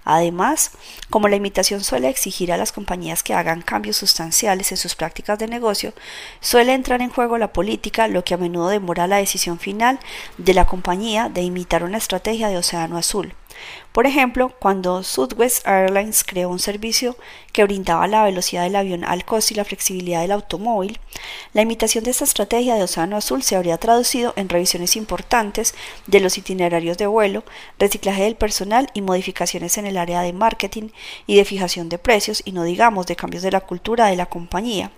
[0.05, 0.73] Además,
[1.11, 5.39] como la imitación suele exigir a las compañías que hagan cambios sustanciales en sus prácticas
[5.39, 5.93] de negocio,
[6.41, 9.99] suele entrar en juego la política, lo que a menudo demora la decisión final
[10.39, 13.35] de la compañía de imitar una estrategia de océano azul.
[13.93, 17.17] Por ejemplo, cuando Southwest Airlines creó un servicio
[17.53, 20.99] que brindaba la velocidad del avión al costo y la flexibilidad del automóvil,
[21.53, 25.77] la imitación de esta estrategia de Océano Azul se habría traducido en revisiones importantes
[26.09, 27.45] de los itinerarios de vuelo,
[27.79, 30.89] reciclaje del personal y modificaciones en el área de marketing
[31.29, 34.27] y de fijación de precios, y no digamos de cambios de la cultura de la
[34.27, 34.91] compañía,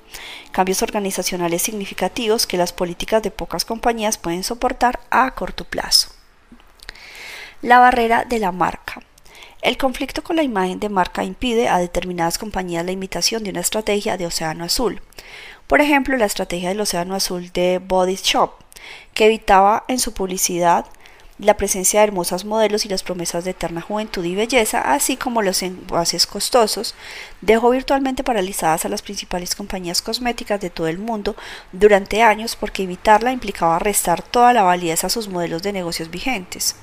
[0.53, 6.16] cambios organizacionales significativos que las políticas de pocas compañías pueden soportar a corto plazo.
[7.63, 9.01] La barrera de la marca.
[9.63, 13.61] El conflicto con la imagen de marca impide a determinadas compañías la imitación de una
[13.61, 15.01] estrategia de océano azul.
[15.67, 18.53] Por ejemplo, la estrategia del océano azul de Body Shop,
[19.15, 20.85] que evitaba en su publicidad
[21.39, 25.41] la presencia de hermosas modelos y las promesas de eterna juventud y belleza, así como
[25.41, 26.95] los envases costosos,
[27.41, 31.37] dejó virtualmente paralizadas a las principales compañías cosméticas de todo el mundo
[31.73, 36.77] durante años porque evitarla implicaba restar toda la validez a sus modelos de negocios vigentes.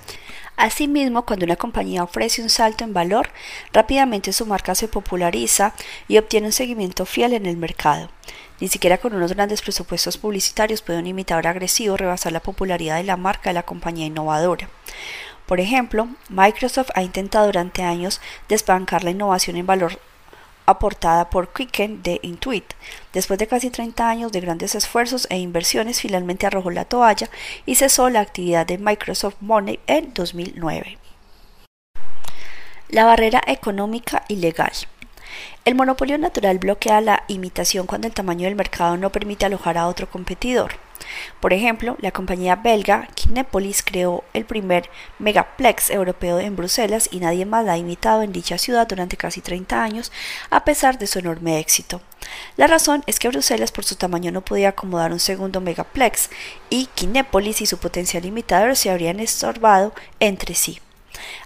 [0.56, 3.30] Asimismo, cuando una compañía ofrece un salto en valor,
[3.74, 5.74] rápidamente su marca se populariza
[6.08, 8.10] y obtiene un seguimiento fiel en el mercado.
[8.60, 13.04] Ni siquiera con unos grandes presupuestos publicitarios puede un imitador agresivo rebasar la popularidad de
[13.04, 14.70] la marca de la compañía innovadora.
[15.48, 20.00] Por ejemplo, Microsoft ha intentado durante años desbancar la innovación en valor
[20.66, 22.66] aportada por Quicken de Intuit.
[23.14, 27.30] Después de casi 30 años de grandes esfuerzos e inversiones, finalmente arrojó la toalla
[27.66, 30.98] y cesó la actividad de Microsoft Money en 2009.
[32.90, 34.72] La barrera económica y legal.
[35.66, 39.88] El monopolio natural bloquea la imitación cuando el tamaño del mercado no permite alojar a
[39.88, 40.74] otro competidor.
[41.40, 47.46] Por ejemplo, la compañía belga Kinepolis creó el primer megaplex europeo en Bruselas y nadie
[47.46, 50.12] más la ha imitado en dicha ciudad durante casi 30 años,
[50.50, 52.02] a pesar de su enorme éxito.
[52.56, 56.30] La razón es que Bruselas por su tamaño no podía acomodar un segundo megaplex
[56.70, 60.80] y Kinépolis y su potencial imitador se habrían estorbado entre sí.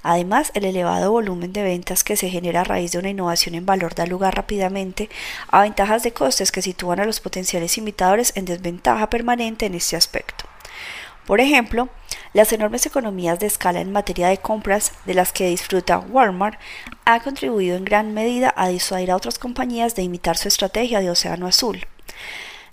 [0.03, 3.65] Además, el elevado volumen de ventas que se genera a raíz de una innovación en
[3.65, 5.09] valor da lugar rápidamente
[5.49, 9.95] a ventajas de costes que sitúan a los potenciales imitadores en desventaja permanente en este
[9.95, 10.45] aspecto.
[11.25, 11.89] Por ejemplo,
[12.33, 16.59] las enormes economías de escala en materia de compras de las que disfruta Walmart
[17.03, 21.09] ha contribuido en gran medida a disuadir a otras compañías de imitar su estrategia de
[21.09, 21.85] océano azul.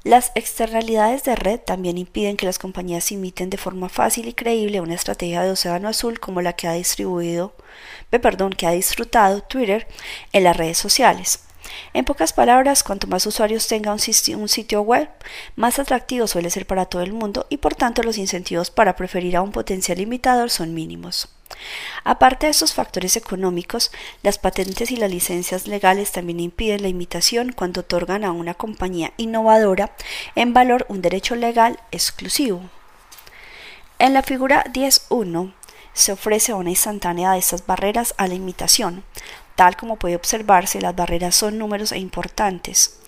[0.04, 4.82] Las externalidades de red también impiden que las compañías imiten de forma fácil y creíble
[4.82, 7.54] una estrategia de océano azul como la que ha distribuido,
[8.10, 9.88] perdón, que ha disfrutado Twitter
[10.34, 11.40] en las redes sociales.
[11.94, 14.00] En pocas palabras, cuanto más usuarios tenga un,
[14.38, 15.08] un, sitio web,
[15.56, 19.38] más atractivo suele ser para todo el mundo y por tanto los incentivos para preferir
[19.38, 21.30] a un potencial imitador son mínimos.
[22.04, 23.90] Aparte de estos factores económicos,
[24.22, 29.12] las patentes y las licencias legales también impiden la imitación cuando otorgan a una compañía
[29.16, 29.92] innovadora
[30.34, 32.62] en valor un derecho legal exclusivo.
[33.98, 35.52] En la figura 10.1
[35.92, 39.04] se ofrece una instantánea de estas barreras a la imitación,
[39.56, 42.98] Tal como puede observarse, las barreras son números e importantes.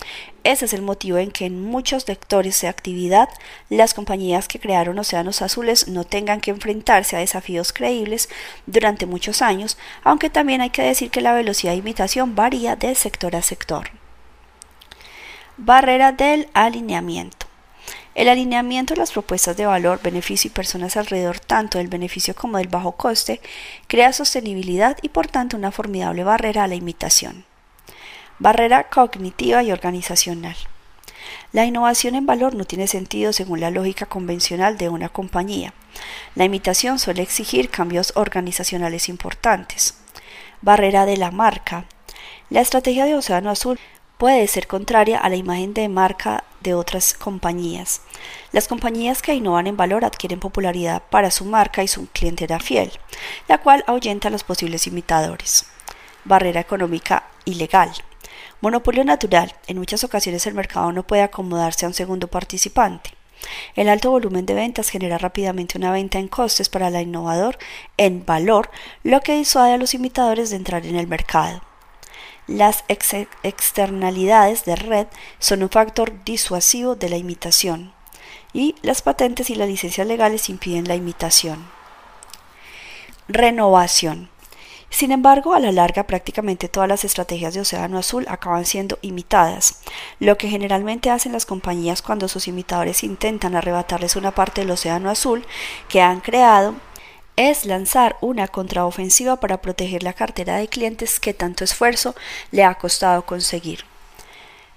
[0.45, 3.29] Ese es el motivo en que en muchos sectores de actividad
[3.69, 8.29] las compañías que crearon océanos azules no tengan que enfrentarse a desafíos creíbles
[8.67, 12.95] durante muchos años, aunque también hay que decir que la velocidad de imitación varía de
[12.95, 13.91] sector a sector.
[15.57, 17.47] Barrera del alineamiento.
[18.17, 22.57] El alineamiento de las propuestas de valor, beneficio y personas alrededor tanto del beneficio como
[22.57, 23.43] del bajo coste
[23.89, 27.45] crea sostenibilidad y por tanto una formidable barrera a la imitación.
[28.39, 30.57] Barrera cognitiva y organizacional.
[31.53, 35.75] La innovación en valor no tiene sentido según la lógica convencional de una compañía.
[36.35, 39.99] La imitación suele exigir cambios organizacionales importantes.
[40.63, 41.85] Barrera de la marca.
[42.49, 43.79] La estrategia de Océano Azul
[44.19, 48.01] puede ser contraria a la imagen de marca de otras compañías.
[48.53, 52.93] Las compañías que innovan en valor adquieren popularidad para su marca y su clientela fiel,
[53.49, 55.67] la cual ahuyenta a los posibles imitadores.
[56.25, 57.93] Barrera económica ilegal.
[58.61, 59.55] Monopolio natural.
[59.67, 63.11] En muchas ocasiones el mercado no puede acomodarse a un segundo participante.
[63.75, 67.59] El alto volumen de ventas genera rápidamente una venta en costes para el innovador
[67.99, 68.71] en valor,
[69.03, 71.61] lo que disuade a los imitadores de entrar en el mercado.
[72.47, 75.07] Las externalidades de red
[75.41, 77.93] son un factor disuasivo de la imitación
[78.53, 81.67] y las patentes y las licencias legales impiden la imitación.
[83.29, 84.31] Renovación.
[84.89, 89.81] Sin embargo, a la larga prácticamente todas las estrategias de Océano Azul acaban siendo imitadas.
[90.21, 95.11] Lo que generalmente hacen las compañías cuando sus imitadores intentan arrebatarles una parte del Océano
[95.11, 95.45] Azul
[95.89, 96.77] que han creado
[97.37, 102.15] es lanzar una contraofensiva para proteger la cartera de clientes que tanto esfuerzo
[102.51, 103.85] le ha costado conseguir.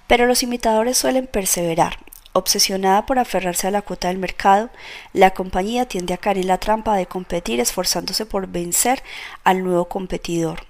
[0.06, 1.98] Pero los imitadores suelen perseverar.
[2.32, 4.70] Obsesionada por aferrarse a la cuota del mercado,
[5.12, 9.02] la compañía tiende a caer en la trampa de competir esforzándose por vencer
[9.42, 10.66] al nuevo competidor.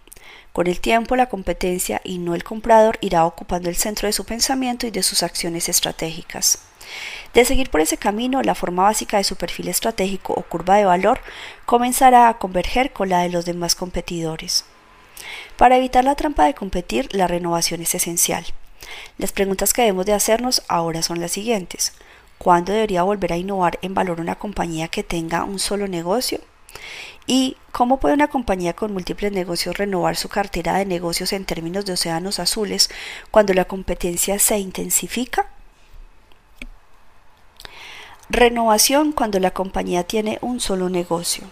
[0.52, 4.24] Con el tiempo, la competencia y no el comprador irá ocupando el centro de su
[4.24, 6.69] pensamiento y de sus acciones estratégicas.
[7.34, 10.84] De seguir por ese camino, la forma básica de su perfil estratégico o curva de
[10.84, 11.20] valor
[11.66, 14.64] comenzará a converger con la de los demás competidores.
[15.56, 18.44] Para evitar la trampa de competir, la renovación es esencial.
[19.18, 21.92] Las preguntas que debemos de hacernos ahora son las siguientes.
[22.38, 26.40] ¿Cuándo debería volver a innovar en valor una compañía que tenga un solo negocio?
[27.26, 31.84] ¿Y cómo puede una compañía con múltiples negocios renovar su cartera de negocios en términos
[31.84, 32.90] de océanos azules
[33.30, 35.50] cuando la competencia se intensifica?
[38.32, 41.48] Renovación cuando la compañía tiene un solo negocio.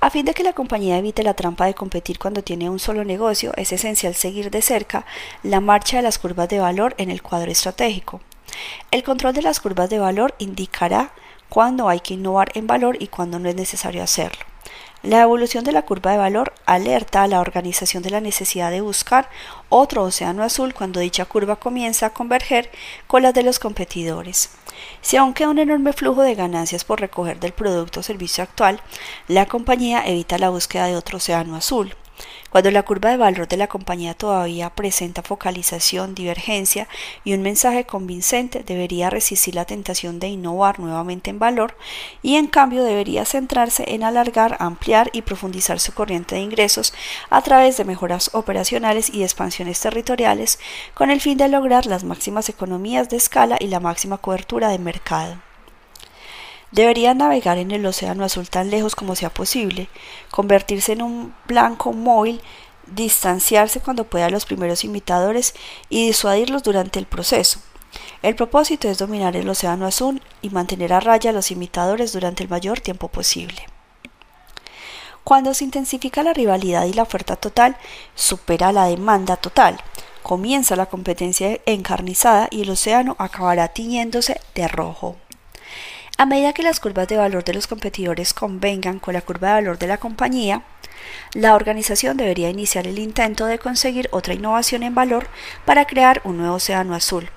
[0.00, 3.04] A fin de que la compañía evite la trampa de competir cuando tiene un solo
[3.04, 5.06] negocio, es esencial seguir de cerca
[5.44, 8.20] la marcha de las curvas de valor en el cuadro estratégico.
[8.90, 11.12] El control de las curvas de valor indicará
[11.48, 14.44] cuándo hay que innovar en valor y cuándo no es necesario hacerlo.
[15.04, 18.80] La evolución de la curva de valor alerta a la organización de la necesidad de
[18.80, 19.30] buscar
[19.68, 22.68] otro océano azul cuando dicha curva comienza a converger
[23.06, 24.50] con las de los competidores.
[25.00, 28.80] Si aún queda un enorme flujo de ganancias por recoger del producto o servicio actual,
[29.28, 31.94] la compañía evita la búsqueda de otro océano azul.
[32.50, 36.88] Cuando la curva de valor de la compañía todavía presenta focalización, divergencia
[37.24, 41.76] y un mensaje convincente, debería resistir la tentación de innovar nuevamente en valor
[42.22, 46.94] y en cambio debería centrarse en alargar, ampliar y profundizar su corriente de ingresos
[47.30, 50.58] a través de mejoras operacionales y expansiones territoriales
[50.94, 54.78] con el fin de lograr las máximas economías de escala y la máxima cobertura de
[54.78, 55.45] mercado.
[56.76, 59.88] Debería navegar en el océano azul tan lejos como sea posible,
[60.30, 62.42] convertirse en un blanco móvil,
[62.86, 65.54] distanciarse cuando pueda los primeros imitadores
[65.88, 67.60] y disuadirlos durante el proceso.
[68.20, 72.42] El propósito es dominar el océano azul y mantener a raya a los imitadores durante
[72.42, 73.56] el mayor tiempo posible.
[75.24, 77.78] Cuando se intensifica la rivalidad y la oferta total
[78.14, 79.78] supera la demanda total,
[80.22, 85.16] comienza la competencia encarnizada y el océano acabará tiñéndose de rojo.
[86.18, 89.54] A medida que las curvas de valor de los competidores convengan con la curva de
[89.54, 90.62] valor de la compañía,
[91.34, 95.28] la organización debería iniciar el intento de conseguir otra innovación en valor
[95.66, 97.28] para crear un nuevo océano azul.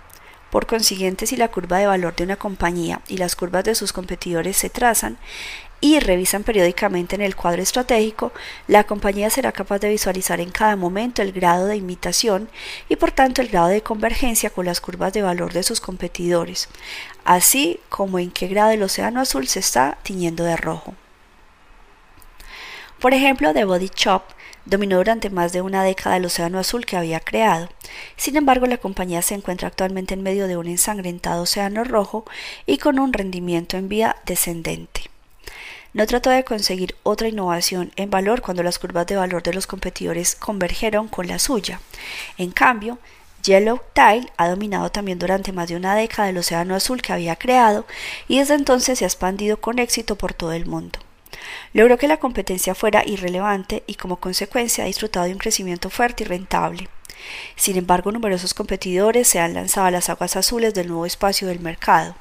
[0.50, 3.92] Por consiguiente, si la curva de valor de una compañía y las curvas de sus
[3.92, 5.18] competidores se trazan,
[5.82, 8.32] y revisan periódicamente en el cuadro estratégico,
[8.68, 12.50] la compañía será capaz de visualizar en cada momento el grado de imitación
[12.90, 16.70] y por tanto el grado de convergencia con las curvas de valor de sus competidores,
[17.24, 20.94] así como en qué grado el océano azul se está tiñendo de rojo.
[23.00, 24.24] Por ejemplo, The Body Shop
[24.66, 27.70] dominó durante más de una década el océano azul que había creado.
[28.18, 32.26] Sin embargo, la compañía se encuentra actualmente en medio de un ensangrentado océano rojo
[32.66, 35.10] y con un rendimiento en vía descendente.
[35.94, 39.66] No trató de conseguir otra innovación en valor cuando las curvas de valor de los
[39.66, 41.82] competidores convergieron con la suya.
[42.38, 43.00] En cambio,
[43.44, 47.36] Yellow Tile ha dominado también durante más de una década el océano azul que había
[47.36, 47.86] creado
[48.28, 51.00] y desde entonces se ha expandido con éxito por todo el mundo.
[51.74, 56.24] Logró que la competencia fuera irrelevante y como consecuencia ha disfrutado de un crecimiento fuerte
[56.24, 56.90] y rentable.
[57.56, 61.60] Sin embargo, numerosos competidores se han lanzado a las aguas azules del nuevo espacio del
[61.60, 62.16] mercado.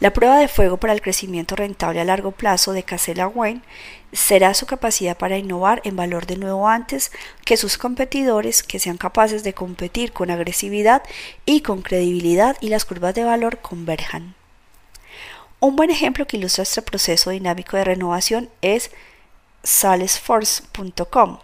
[0.00, 3.62] La prueba de fuego para el crecimiento rentable a largo plazo de Casella Wayne
[4.12, 7.12] será su capacidad para innovar en valor de nuevo antes
[7.44, 11.02] que sus competidores que sean capaces de competir con agresividad
[11.46, 14.34] y con credibilidad y las curvas de valor converjan.
[15.60, 18.90] Un buen ejemplo que ilustra este proceso dinámico de renovación es
[19.62, 21.38] salesforce.com.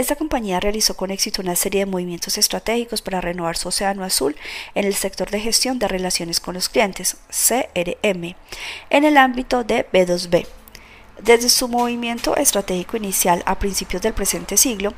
[0.00, 4.34] Esta compañía realizó con éxito una serie de movimientos estratégicos para renovar su océano azul
[4.74, 8.34] en el sector de gestión de relaciones con los clientes, CRM,
[8.88, 10.46] en el ámbito de B2B.
[11.22, 14.94] Desde su movimiento estratégico inicial a principios del presente siglo,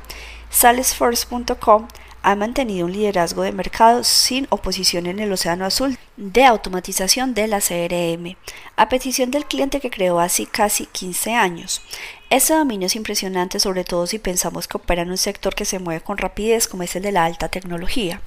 [0.49, 1.89] Salesforce.com
[2.23, 7.47] ha mantenido un liderazgo de mercado sin oposición en el Océano Azul de automatización de
[7.47, 8.37] la CRM,
[8.77, 11.81] a petición del cliente que creó hace casi 15 años.
[12.29, 15.79] Este dominio es impresionante sobre todo si pensamos que opera en un sector que se
[15.79, 18.21] mueve con rapidez como es el de la alta tecnología.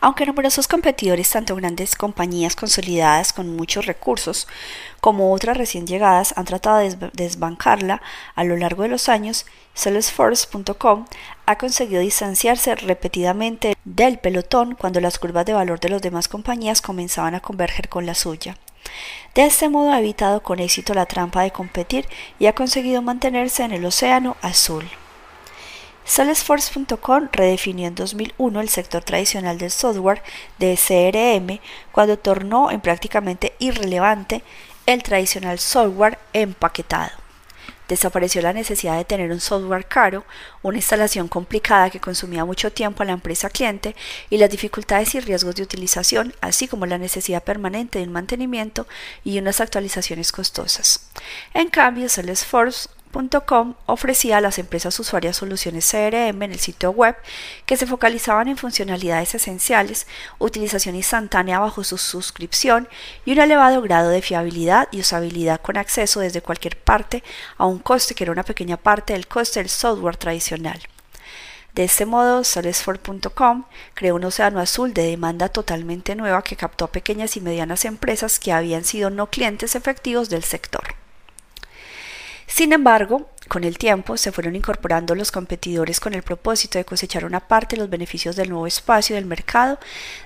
[0.00, 4.48] Aunque numerosos competidores, tanto grandes compañías consolidadas con muchos recursos
[5.00, 8.02] como otras recién llegadas, han tratado de desbancarla
[8.34, 11.06] a lo largo de los años, Salesforce.com
[11.46, 16.82] ha conseguido distanciarse repetidamente del pelotón cuando las curvas de valor de las demás compañías
[16.82, 18.56] comenzaban a converger con la suya.
[19.34, 22.06] De este modo ha evitado con éxito la trampa de competir
[22.38, 24.84] y ha conseguido mantenerse en el océano azul.
[26.08, 30.22] Salesforce.com redefinió en 2001 el sector tradicional del software
[30.58, 31.60] de CRM
[31.92, 34.42] cuando tornó en prácticamente irrelevante
[34.86, 37.12] el tradicional software empaquetado.
[37.88, 40.24] Desapareció la necesidad de tener un software caro,
[40.62, 43.94] una instalación complicada que consumía mucho tiempo a la empresa cliente
[44.30, 48.86] y las dificultades y riesgos de utilización, así como la necesidad permanente de un mantenimiento
[49.24, 51.10] y unas actualizaciones costosas.
[51.52, 52.88] En cambio, Salesforce
[53.86, 57.16] Ofrecía a las empresas usuarias soluciones CRM en el sitio web
[57.66, 60.06] que se focalizaban en funcionalidades esenciales,
[60.38, 62.88] utilización instantánea bajo su suscripción
[63.24, 67.24] y un elevado grado de fiabilidad y usabilidad con acceso desde cualquier parte
[67.56, 70.78] a un coste que era una pequeña parte del coste del software tradicional.
[71.74, 73.64] De este modo, Salesforce.com
[73.94, 78.38] creó un océano azul de demanda totalmente nueva que captó a pequeñas y medianas empresas
[78.38, 80.94] que habían sido no clientes efectivos del sector.
[82.48, 87.24] Sin embargo, con el tiempo se fueron incorporando los competidores con el propósito de cosechar
[87.24, 89.78] una parte de los beneficios del nuevo espacio del mercado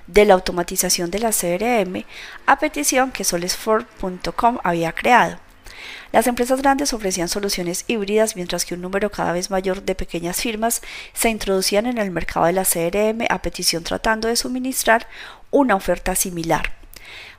[0.07, 2.05] de la automatización de la CRM
[2.45, 5.37] a petición que Salesforce.com había creado.
[6.13, 10.39] Las empresas grandes ofrecían soluciones híbridas mientras que un número cada vez mayor de pequeñas
[10.41, 10.81] firmas
[11.13, 15.07] se introducían en el mercado de la CRM a petición tratando de suministrar
[15.51, 16.82] una oferta similar.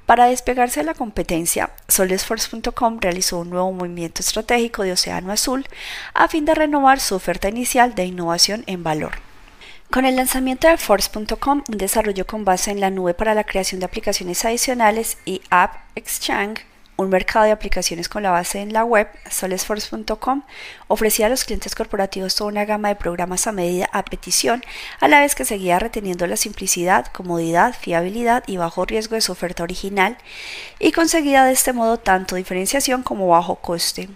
[0.07, 5.67] Para despegarse de la competencia, Solesforce.com realizó un nuevo movimiento estratégico de Océano Azul
[6.13, 9.13] a fin de renovar su oferta inicial de innovación en valor.
[9.91, 13.81] Con el lanzamiento de Force.com, un desarrollo con base en la nube para la creación
[13.81, 16.67] de aplicaciones adicionales y App Exchange,
[16.97, 20.43] un mercado de aplicaciones con la base en la web, Salesforce.com
[20.87, 24.63] ofrecía a los clientes corporativos toda una gama de programas a medida a petición,
[25.01, 29.33] a la vez que seguía reteniendo la simplicidad, comodidad, fiabilidad y bajo riesgo de su
[29.33, 30.19] oferta original,
[30.79, 34.09] y conseguía de este modo tanto diferenciación como bajo coste.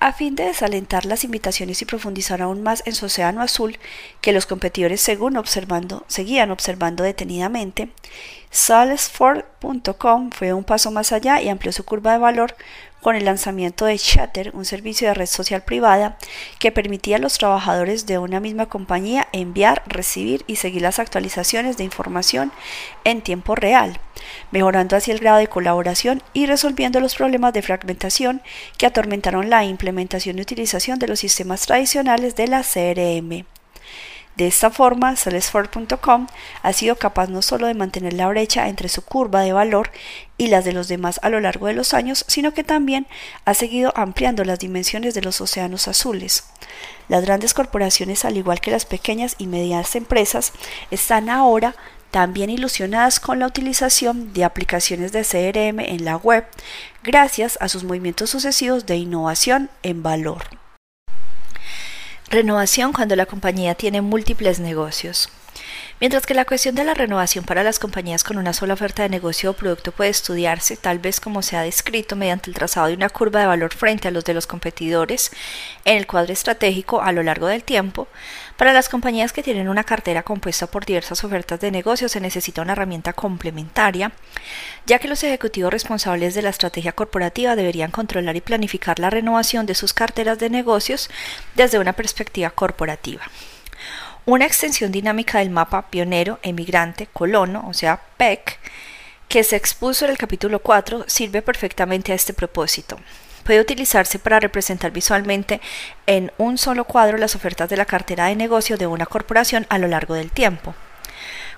[0.00, 3.78] A fin de desalentar las invitaciones y profundizar aún más en su océano azul,
[4.20, 7.88] que los competidores según observando, seguían observando detenidamente,
[8.54, 12.54] Salesforce.com fue un paso más allá y amplió su curva de valor
[13.02, 16.16] con el lanzamiento de Chatter, un servicio de red social privada
[16.60, 21.76] que permitía a los trabajadores de una misma compañía enviar, recibir y seguir las actualizaciones
[21.76, 22.52] de información
[23.02, 23.98] en tiempo real,
[24.52, 28.40] mejorando así el grado de colaboración y resolviendo los problemas de fragmentación
[28.78, 33.53] que atormentaron la implementación y utilización de los sistemas tradicionales de la CRM.
[34.36, 36.26] De esta forma, Salesforce.com
[36.62, 39.92] ha sido capaz no solo de mantener la brecha entre su curva de valor
[40.36, 43.06] y las de los demás a lo largo de los años, sino que también
[43.44, 46.44] ha seguido ampliando las dimensiones de los océanos azules.
[47.08, 50.52] Las grandes corporaciones, al igual que las pequeñas y medianas empresas,
[50.90, 51.76] están ahora
[52.10, 56.44] también ilusionadas con la utilización de aplicaciones de CRM en la web,
[57.02, 60.63] gracias a sus movimientos sucesivos de innovación en valor.
[62.30, 65.28] Renovación cuando la compañía tiene múltiples negocios.
[66.00, 69.08] Mientras que la cuestión de la renovación para las compañías con una sola oferta de
[69.08, 72.94] negocio o producto puede estudiarse, tal vez como se ha descrito, mediante el trazado de
[72.94, 75.30] una curva de valor frente a los de los competidores
[75.84, 78.08] en el cuadro estratégico a lo largo del tiempo,
[78.56, 82.62] para las compañías que tienen una cartera compuesta por diversas ofertas de negocio se necesita
[82.62, 84.10] una herramienta complementaria,
[84.86, 89.64] ya que los ejecutivos responsables de la estrategia corporativa deberían controlar y planificar la renovación
[89.64, 91.08] de sus carteras de negocios
[91.54, 93.22] desde una perspectiva corporativa.
[94.26, 98.58] Una extensión dinámica del mapa pionero, emigrante, colono, o sea, PEC,
[99.28, 102.98] que se expuso en el capítulo 4, sirve perfectamente a este propósito.
[103.44, 105.60] Puede utilizarse para representar visualmente
[106.06, 109.76] en un solo cuadro las ofertas de la cartera de negocio de una corporación a
[109.76, 110.74] lo largo del tiempo.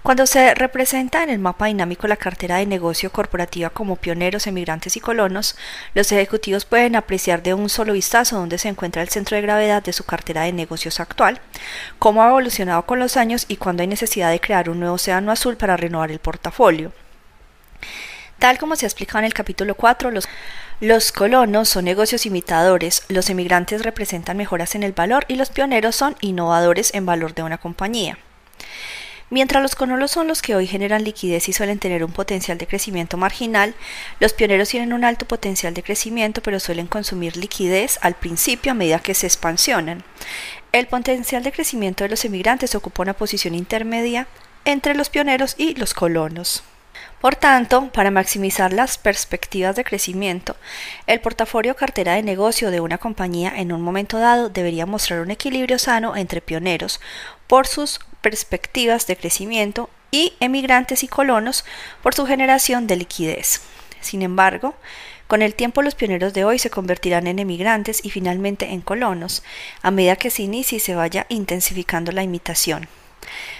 [0.06, 4.96] Cuando se representa en el mapa dinámico la cartera de negocio corporativa como pioneros, emigrantes
[4.96, 5.56] y colonos,
[5.94, 9.82] los ejecutivos pueden apreciar de un solo vistazo dónde se encuentra el centro de gravedad
[9.82, 11.40] de su cartera de negocios actual,
[11.98, 15.32] cómo ha evolucionado con los años y cuándo hay necesidad de crear un nuevo océano
[15.32, 16.92] azul para renovar el portafolio.
[18.38, 20.28] Tal como se ha explicado en el capítulo 4, los,
[20.78, 25.96] los colonos son negocios imitadores, los emigrantes representan mejoras en el valor y los pioneros
[25.96, 28.18] son innovadores en valor de una compañía.
[29.28, 32.68] Mientras los colonos son los que hoy generan liquidez y suelen tener un potencial de
[32.68, 33.74] crecimiento marginal,
[34.20, 38.76] los pioneros tienen un alto potencial de crecimiento pero suelen consumir liquidez al principio a
[38.76, 40.04] medida que se expansionan.
[40.70, 44.28] El potencial de crecimiento de los emigrantes ocupa una posición intermedia
[44.64, 46.62] entre los pioneros y los colonos.
[47.20, 50.54] Por tanto, para maximizar las perspectivas de crecimiento,
[51.06, 55.30] el portafolio cartera de negocio de una compañía en un momento dado debería mostrar un
[55.30, 57.00] equilibrio sano entre pioneros
[57.46, 61.64] por sus perspectivas de crecimiento y emigrantes y colonos
[62.02, 63.62] por su generación de liquidez.
[64.00, 64.74] Sin embargo,
[65.26, 69.42] con el tiempo los pioneros de hoy se convertirán en emigrantes y finalmente en colonos,
[69.82, 72.88] a medida que se inicie y se vaya intensificando la imitación.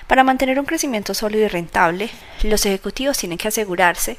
[0.07, 2.11] Para mantener un crecimiento sólido y rentable,
[2.43, 4.19] los ejecutivos tienen que asegurarse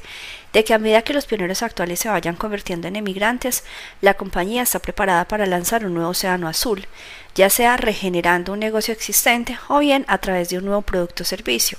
[0.52, 3.64] de que a medida que los pioneros actuales se vayan convirtiendo en emigrantes,
[4.00, 6.86] la compañía está preparada para lanzar un nuevo océano azul,
[7.34, 11.26] ya sea regenerando un negocio existente o bien a través de un nuevo producto o
[11.26, 11.78] servicio.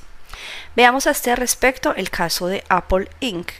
[0.75, 3.51] Veamos a este respecto el caso de Apple Inc.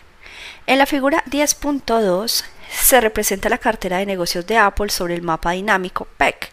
[0.67, 5.51] En la figura 10.2 se representa la cartera de negocios de Apple sobre el mapa
[5.51, 6.51] dinámico PEC.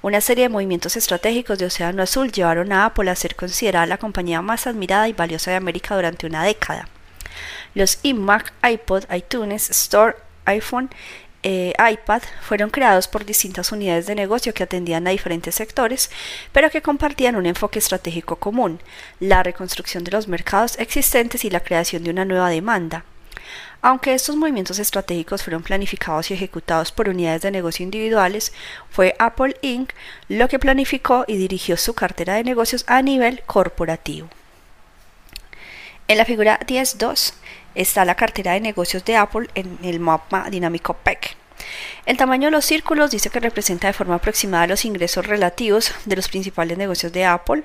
[0.00, 3.98] Una serie de movimientos estratégicos de Océano Azul llevaron a Apple a ser considerada la
[3.98, 6.88] compañía más admirada y valiosa de América durante una década.
[7.74, 10.88] Los iMac, iPod, iTunes, Store, iPhone,
[11.42, 16.10] eh, iPad fueron creados por distintas unidades de negocio que atendían a diferentes sectores,
[16.52, 18.80] pero que compartían un enfoque estratégico común,
[19.18, 23.04] la reconstrucción de los mercados existentes y la creación de una nueva demanda.
[23.80, 28.52] Aunque estos movimientos estratégicos fueron planificados y ejecutados por unidades de negocio individuales,
[28.90, 29.92] fue Apple Inc.
[30.28, 34.28] lo que planificó y dirigió su cartera de negocios a nivel corporativo.
[36.08, 37.34] En la figura 10.2
[37.74, 41.36] está la cartera de negocios de Apple en el mapa dinámico PEC.
[42.06, 46.16] El tamaño de los círculos dice que representa de forma aproximada los ingresos relativos de
[46.16, 47.62] los principales negocios de Apple.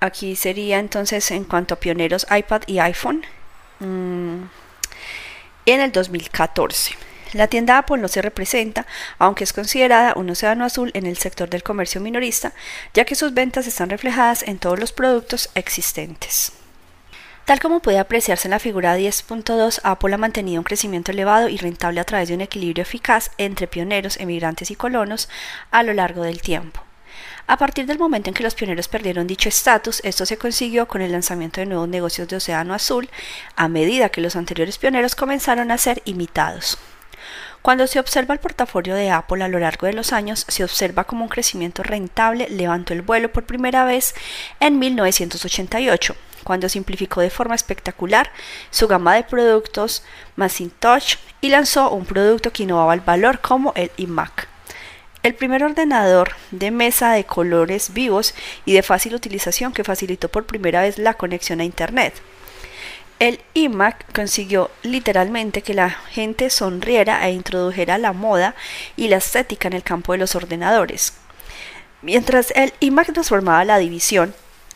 [0.00, 3.24] Aquí sería entonces en cuanto a pioneros iPad y iPhone.
[3.80, 4.42] Mm,
[5.72, 6.94] en el 2014.
[7.34, 8.86] La tienda Apple no se representa,
[9.18, 12.54] aunque es considerada un océano azul en el sector del comercio minorista,
[12.94, 16.52] ya que sus ventas están reflejadas en todos los productos existentes.
[17.44, 21.56] Tal como puede apreciarse en la figura 10.2, Apple ha mantenido un crecimiento elevado y
[21.56, 25.28] rentable a través de un equilibrio eficaz entre pioneros, emigrantes y colonos
[25.70, 26.87] a lo largo del tiempo.
[27.50, 31.00] A partir del momento en que los pioneros perdieron dicho estatus, esto se consiguió con
[31.00, 33.08] el lanzamiento de nuevos negocios de Océano Azul,
[33.56, 36.76] a medida que los anteriores pioneros comenzaron a ser imitados.
[37.62, 41.04] Cuando se observa el portafolio de Apple a lo largo de los años, se observa
[41.04, 44.14] como un crecimiento rentable levantó el vuelo por primera vez
[44.60, 48.30] en 1988, cuando simplificó de forma espectacular
[48.70, 50.04] su gama de productos
[50.36, 54.57] Macintosh y lanzó un producto que innovaba el valor como el iMac.
[55.22, 60.46] El primer ordenador de mesa de colores vivos y de fácil utilización que facilitó por
[60.46, 62.14] primera vez la conexión a Internet.
[63.18, 68.54] El iMac consiguió literalmente que la gente sonriera e introdujera la moda
[68.96, 71.14] y la estética en el campo de los ordenadores.
[72.00, 74.34] Mientras el iMac transformaba la división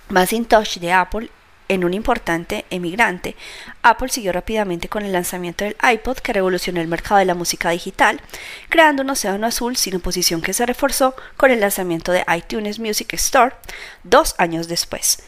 [0.09, 1.31] Macintosh de Apple
[1.69, 3.37] en un importante emigrante,
[3.83, 7.71] Apple siguió rápidamente con el lanzamiento del iPod que revolucionó el mercado de la música
[7.71, 8.21] digital,
[8.69, 13.13] creando un océano azul sin oposición que se reforzó con el lanzamiento de iTunes Music
[13.15, 13.55] Store
[14.03, 15.23] dos años después.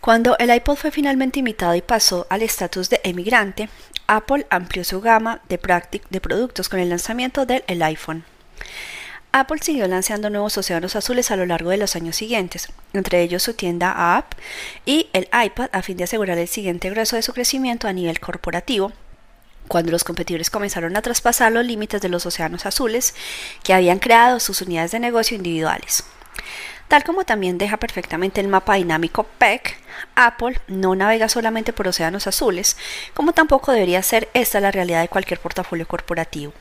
[0.00, 3.68] Cuando el iPod fue finalmente imitado y pasó al estatus de emigrante,
[4.06, 5.58] Apple amplió su gama de,
[6.10, 8.24] de productos con el lanzamiento del iPhone.
[9.38, 13.42] Apple siguió lanzando nuevos océanos azules a lo largo de los años siguientes, entre ellos
[13.42, 14.32] su tienda App
[14.86, 18.18] y el iPad a fin de asegurar el siguiente grueso de su crecimiento a nivel
[18.18, 18.92] corporativo,
[19.68, 23.14] cuando los competidores comenzaron a traspasar los límites de los océanos azules
[23.62, 26.04] que habían creado sus unidades de negocio individuales.
[26.88, 29.76] Tal como también deja perfectamente el mapa dinámico PEC,
[30.14, 32.78] Apple no navega solamente por océanos azules,
[33.12, 36.54] como tampoco debería ser esta la realidad de cualquier portafolio corporativo.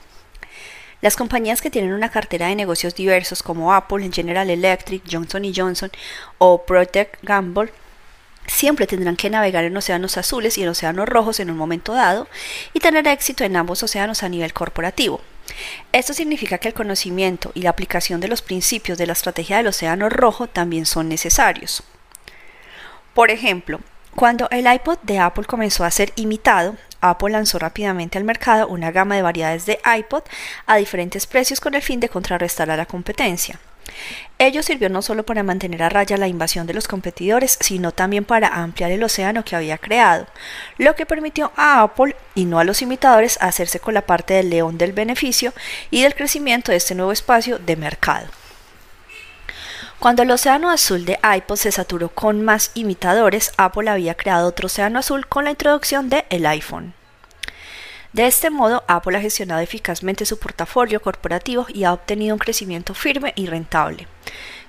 [1.05, 5.91] Las compañías que tienen una cartera de negocios diversos como Apple, General Electric, Johnson Johnson
[6.39, 7.71] o Protect Gamble
[8.47, 12.27] siempre tendrán que navegar en océanos azules y en océanos rojos en un momento dado
[12.73, 15.21] y tener éxito en ambos océanos a nivel corporativo.
[15.91, 19.67] Esto significa que el conocimiento y la aplicación de los principios de la estrategia del
[19.67, 21.83] océano rojo también son necesarios.
[23.13, 23.79] Por ejemplo,
[24.15, 26.77] cuando el iPod de Apple comenzó a ser imitado,
[27.09, 30.23] Apple lanzó rápidamente al mercado una gama de variedades de iPod
[30.65, 33.59] a diferentes precios con el fin de contrarrestar a la competencia.
[34.37, 38.25] Ello sirvió no solo para mantener a raya la invasión de los competidores, sino también
[38.25, 40.27] para ampliar el océano que había creado,
[40.77, 44.49] lo que permitió a Apple y no a los imitadores hacerse con la parte del
[44.49, 45.53] león del beneficio
[45.91, 48.27] y del crecimiento de este nuevo espacio de mercado.
[49.99, 54.67] Cuando el océano azul de iPod se saturó con más imitadores, Apple había creado otro
[54.67, 56.93] océano azul con la introducción de el iPhone.
[58.15, 62.93] De este modo, Apple ha gestionado eficazmente su portafolio corporativo y ha obtenido un crecimiento
[62.93, 64.07] firme y rentable.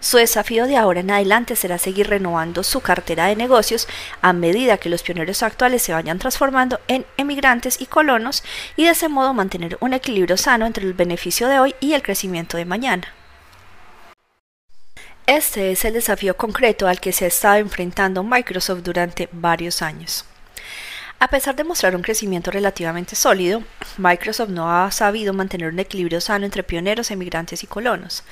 [0.01, 3.89] Su desafío de ahora en adelante será seguir renovando su cartera de negocios
[4.22, 8.43] a medida que los pioneros actuales se vayan transformando en emigrantes y colonos
[8.77, 12.03] y de ese modo mantener un equilibrio sano entre el beneficio de hoy y el
[12.03, 13.16] crecimiento de mañana.
[15.27, 20.24] Este es el desafío concreto al que se ha estado enfrentando Microsoft durante varios años.
[21.18, 23.64] A pesar de mostrar un crecimiento relativamente sólido,
[23.97, 28.22] Microsoft no ha sabido mantener un equilibrio sano entre pioneros, emigrantes y colonos.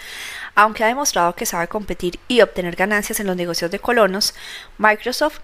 [0.54, 4.32] Aunque ha demostrado que sabe competir y obtener ganancias en los negocios de colonos,
[4.78, 5.40] Microsoft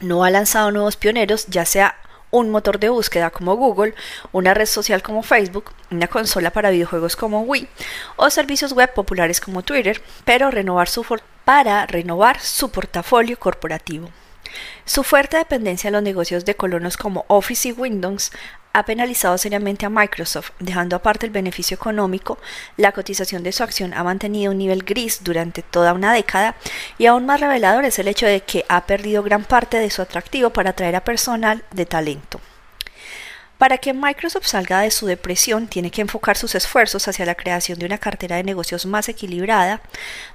[0.00, 1.94] no ha lanzado nuevos pioneros, ya sea
[2.34, 3.94] un motor de búsqueda como Google,
[4.32, 7.68] una red social como Facebook, una consola para videojuegos como Wii
[8.16, 11.04] o servicios web populares como Twitter, pero renovar su
[11.44, 14.10] para renovar su portafolio corporativo.
[14.84, 18.32] Su fuerte dependencia en los negocios de colonos como Office y Windows
[18.74, 22.38] ha penalizado seriamente a Microsoft, dejando aparte el beneficio económico,
[22.76, 26.56] la cotización de su acción ha mantenido un nivel gris durante toda una década
[26.98, 30.02] y aún más revelador es el hecho de que ha perdido gran parte de su
[30.02, 32.40] atractivo para atraer a personal de talento.
[33.58, 37.78] Para que Microsoft salga de su depresión, tiene que enfocar sus esfuerzos hacia la creación
[37.78, 39.80] de una cartera de negocios más equilibrada,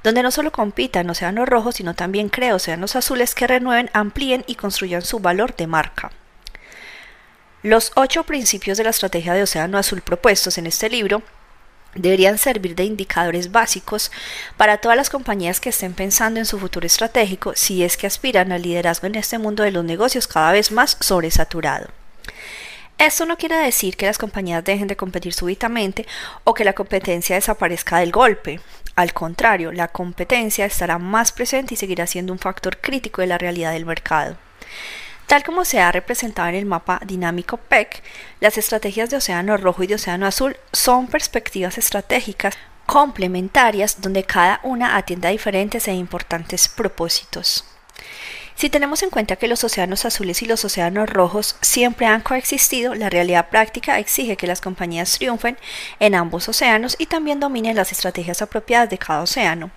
[0.01, 4.55] donde no solo compitan océanos rojos, sino también crea océanos azules que renueven, amplíen y
[4.55, 6.11] construyan su valor de marca.
[7.61, 11.21] Los ocho principios de la estrategia de océano azul propuestos en este libro
[11.93, 14.13] deberían servir de indicadores básicos
[14.55, 18.53] para todas las compañías que estén pensando en su futuro estratégico si es que aspiran
[18.53, 21.87] al liderazgo en este mundo de los negocios cada vez más sobresaturado.
[22.97, 26.07] Esto no quiere decir que las compañías dejen de competir súbitamente
[26.45, 28.61] o que la competencia desaparezca del golpe.
[28.95, 33.37] Al contrario, la competencia estará más presente y seguirá siendo un factor crítico de la
[33.37, 34.37] realidad del mercado.
[35.29, 38.01] Tal como se ha representado en el mapa dinámico PEC,
[38.39, 42.57] las estrategias de Océano Rojo y de Océano Azul son perspectivas estratégicas
[42.87, 47.63] complementarias donde cada una atiende a diferentes e importantes propósitos.
[48.59, 52.93] Si tenemos en cuenta que los océanos azules y los océanos rojos siempre han coexistido,
[52.93, 55.57] la realidad práctica exige que las compañías triunfen
[56.01, 59.71] en ambos océanos y también dominen las estrategias apropiadas de cada océano.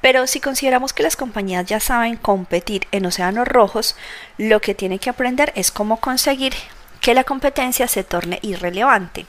[0.00, 3.96] Pero si consideramos que las compañías ya saben competir en océanos rojos,
[4.38, 6.54] lo que tienen que aprender es cómo conseguir
[7.00, 9.26] que la competencia se torne irrelevante.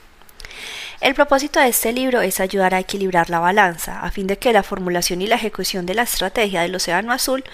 [1.00, 4.52] El propósito de este libro es ayudar a equilibrar la balanza, a fin de que
[4.52, 7.44] la formulación y la ejecución de la estrategia del Océano Azul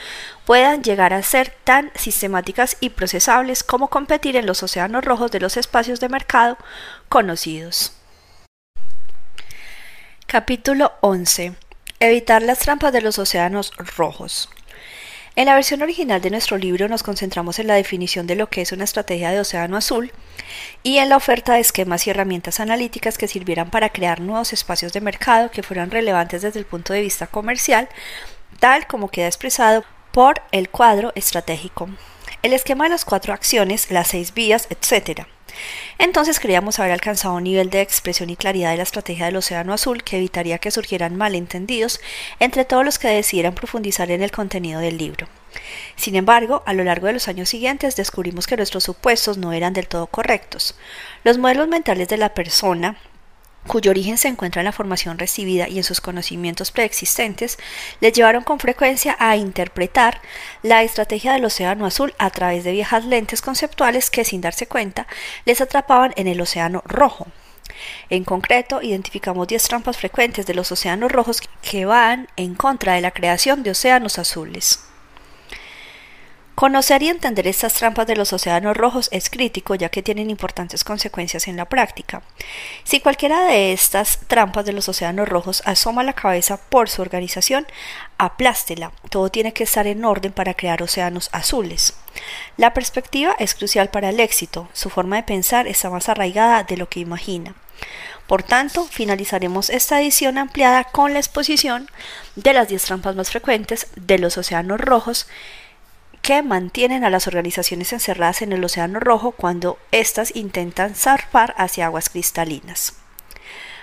[0.45, 5.41] puedan llegar a ser tan sistemáticas y procesables como competir en los océanos rojos de
[5.41, 6.59] los espacios de mercado
[7.09, 7.93] conocidos.
[10.27, 11.55] Capítulo 11.
[11.99, 14.49] Evitar las trampas de los océanos rojos.
[15.41, 18.61] En la versión original de nuestro libro nos concentramos en la definición de lo que
[18.61, 20.13] es una estrategia de océano azul
[20.83, 24.93] y en la oferta de esquemas y herramientas analíticas que sirvieran para crear nuevos espacios
[24.93, 27.89] de mercado que fueran relevantes desde el punto de vista comercial,
[28.59, 29.83] tal como queda expresado
[30.13, 31.89] por el cuadro estratégico.
[32.43, 35.27] El esquema de las cuatro acciones, las seis vías, etc.
[35.99, 39.73] Entonces creíamos haber alcanzado un nivel de expresión y claridad de la estrategia del Océano
[39.73, 42.01] Azul que evitaría que surgieran malentendidos
[42.39, 45.29] entre todos los que decidieran profundizar en el contenido del libro.
[45.97, 49.73] Sin embargo, a lo largo de los años siguientes descubrimos que nuestros supuestos no eran
[49.73, 50.77] del todo correctos.
[51.25, 52.97] Los modelos mentales de la persona,
[53.67, 57.59] cuyo origen se encuentra en la formación recibida y en sus conocimientos preexistentes,
[58.01, 60.21] les llevaron con frecuencia a interpretar
[60.63, 65.07] la estrategia del océano azul a través de viejas lentes conceptuales que, sin darse cuenta,
[65.45, 67.27] les atrapaban en el océano rojo.
[68.09, 73.01] En concreto, identificamos 10 trampas frecuentes de los océanos rojos que van en contra de
[73.01, 74.90] la creación de océanos azules.
[76.55, 80.85] Conocer y entender estas trampas de los océanos rojos es crítico ya que tienen importantes
[80.85, 82.23] consecuencias en la práctica.
[82.85, 87.67] Si cualquiera de estas trampas de los océanos rojos asoma la cabeza por su organización,
[88.19, 88.93] aplástela.
[89.09, 91.95] Todo tiene que estar en orden para crear océanos azules.
[92.59, 94.69] La perspectiva es crucial para el éxito.
[94.75, 97.55] Su forma de pensar está más arraigada de lo que imagina.
[98.27, 101.91] Por tanto, finalizaremos esta edición ampliada con la exposición
[102.37, 105.27] de las 10 trampas más frecuentes de los océanos rojos
[106.23, 111.87] que mantienen a las organizaciones encerradas en el Océano Rojo cuando éstas intentan zarpar hacia
[111.87, 112.95] aguas cristalinas.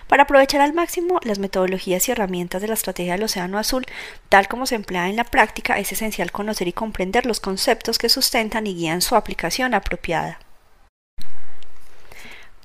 [0.07, 3.85] Para aprovechar al máximo las metodologías y herramientas de la estrategia del Océano Azul,
[4.29, 8.07] tal como se emplea en la práctica, es esencial conocer y comprender los conceptos que
[8.07, 10.39] sustentan y guían su aplicación apropiada.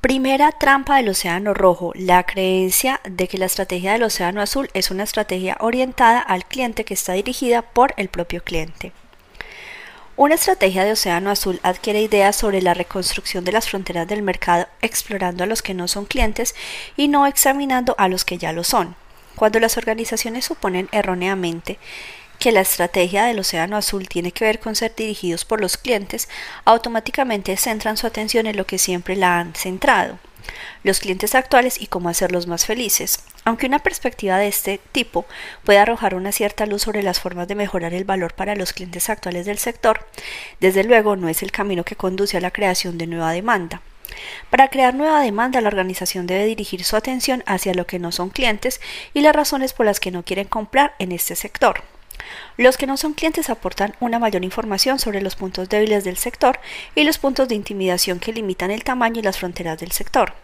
[0.00, 4.90] Primera trampa del Océano Rojo, la creencia de que la estrategia del Océano Azul es
[4.90, 8.92] una estrategia orientada al cliente que está dirigida por el propio cliente.
[10.14, 14.66] Una estrategia de Océano Azul adquiere ideas sobre la reconstrucción de las fronteras del mercado
[14.82, 16.54] explorando a los que no son clientes
[16.98, 18.94] y no examinando a los que ya lo son.
[19.36, 21.78] Cuando las organizaciones suponen erróneamente
[22.38, 26.28] que la estrategia del Océano Azul tiene que ver con ser dirigidos por los clientes,
[26.66, 30.18] automáticamente centran su atención en lo que siempre la han centrado,
[30.82, 33.24] los clientes actuales y cómo hacerlos más felices.
[33.44, 35.26] Aunque una perspectiva de este tipo
[35.64, 39.10] puede arrojar una cierta luz sobre las formas de mejorar el valor para los clientes
[39.10, 40.06] actuales del sector,
[40.60, 43.82] desde luego no es el camino que conduce a la creación de nueva demanda.
[44.50, 48.30] Para crear nueva demanda, la organización debe dirigir su atención hacia lo que no son
[48.30, 48.80] clientes
[49.14, 51.82] y las razones por las que no quieren comprar en este sector.
[52.56, 56.60] Los que no son clientes aportan una mayor información sobre los puntos débiles del sector
[56.94, 60.34] y los puntos de intimidación que limitan el tamaño y las fronteras del sector.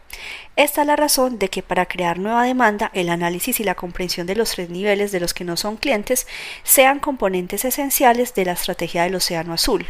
[0.56, 4.26] Esta es la razón de que para crear nueva demanda, el análisis y la comprensión
[4.26, 6.26] de los tres niveles de los que no son clientes
[6.62, 9.86] sean componentes esenciales de la estrategia del Océano Azul.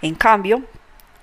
[0.00, 0.62] En cambio,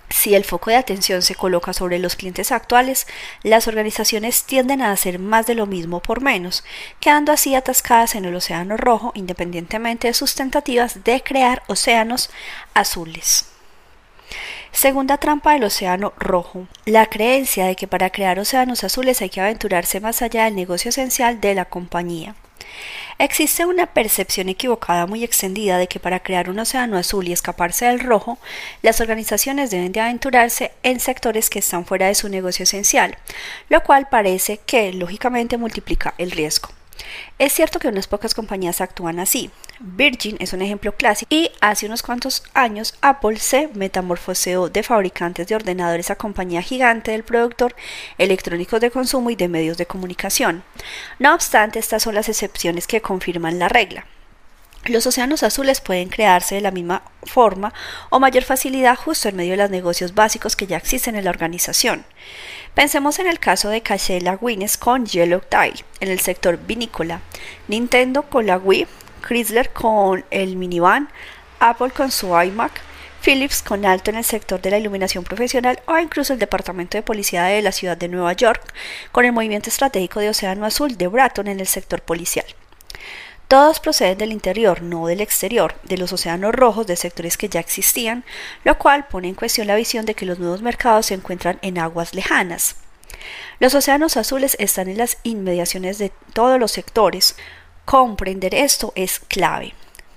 [0.10, 3.08] si el foco de atención se coloca sobre los clientes actuales,
[3.44, 6.64] las organizaciones tienden a hacer más de lo mismo por menos,
[7.00, 12.30] quedando así atascadas en el océano rojo independientemente de sus tentativas de crear océanos
[12.74, 13.46] azules.
[14.72, 16.68] Segunda trampa del océano rojo.
[16.86, 20.90] La creencia de que para crear océanos azules hay que aventurarse más allá del negocio
[20.90, 22.36] esencial de la compañía.
[23.18, 27.86] Existe una percepción equivocada muy extendida de que para crear un océano azul y escaparse
[27.86, 28.38] del rojo,
[28.82, 33.18] las organizaciones deben de aventurarse en sectores que están fuera de su negocio esencial,
[33.68, 36.70] lo cual parece que lógicamente multiplica el riesgo.
[37.38, 39.50] Es cierto que unas pocas compañías actúan así.
[39.80, 45.48] Virgin es un ejemplo clásico y hace unos cuantos años Apple se metamorfoseó de fabricantes
[45.48, 47.76] de ordenadores a compañía gigante del productor
[48.18, 50.64] electrónicos de consumo y de medios de comunicación.
[51.18, 54.06] No obstante, estas son las excepciones que confirman la regla.
[54.86, 57.74] Los océanos azules pueden crearse de la misma forma
[58.10, 61.30] o mayor facilidad justo en medio de los negocios básicos que ya existen en la
[61.30, 62.06] organización.
[62.74, 67.20] Pensemos en el caso de Cachela Guinness con Yellow Tile en el sector vinícola,
[67.68, 68.88] Nintendo con la Wii,
[69.28, 71.10] Chrysler con el minivan,
[71.60, 72.82] Apple con su iMac,
[73.22, 77.04] Philips con alto en el sector de la iluminación profesional o incluso el Departamento de
[77.04, 78.74] Policía de la ciudad de Nueva York
[79.12, 82.46] con el movimiento estratégico de Océano Azul de Bratton en el sector policial.
[83.50, 87.60] Todos proceden del interior, no del exterior, de los océanos rojos de sectores que ya
[87.60, 88.24] existían,
[88.64, 91.80] lo cual pone en cuestión la visión de que los nuevos mercados se encuentran en
[91.80, 92.76] aguas lejanas.
[93.60, 97.38] Los océanos azules están en las inmediaciones de todos los sectores.
[97.86, 99.74] Comprender esto es clave.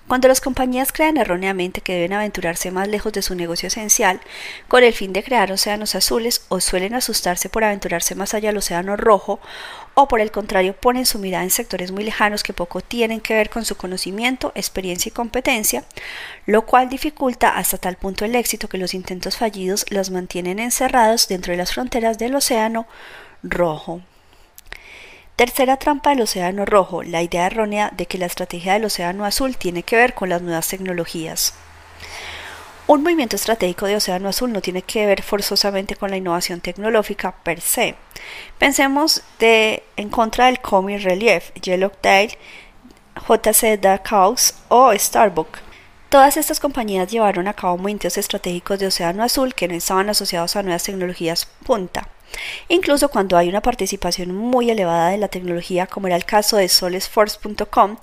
[0.08, 4.20] Cuando las compañías creen erróneamente que deben aventurarse más lejos de su negocio esencial
[4.68, 8.58] con el fin de crear océanos azules o suelen asustarse por aventurarse más allá del
[8.58, 9.40] océano rojo
[9.94, 13.34] o por el contrario ponen su mirada en sectores muy lejanos que poco tienen que
[13.34, 15.84] ver con su conocimiento, experiencia y competencia,
[16.46, 21.28] lo cual dificulta hasta tal punto el éxito que los intentos fallidos los mantienen encerrados
[21.28, 22.86] dentro de las fronteras del océano
[23.42, 24.00] rojo.
[25.36, 29.56] Tercera trampa del Océano Rojo, la idea errónea de que la estrategia del Océano Azul
[29.56, 31.54] tiene que ver con las nuevas tecnologías.
[32.88, 37.30] Un movimiento estratégico de Océano Azul no tiene que ver forzosamente con la innovación tecnológica
[37.30, 37.94] per se.
[38.58, 42.36] Pensemos en contra del Comic Relief, Yellowtail,
[43.28, 45.60] JC House o Starbucks.
[46.08, 50.56] Todas estas compañías llevaron a cabo movimientos estratégicos de Océano Azul que no estaban asociados
[50.56, 52.08] a nuevas tecnologías punta.
[52.68, 56.68] Incluso cuando hay una participación muy elevada de la tecnología, como era el caso de
[56.68, 57.96] solesforce.com,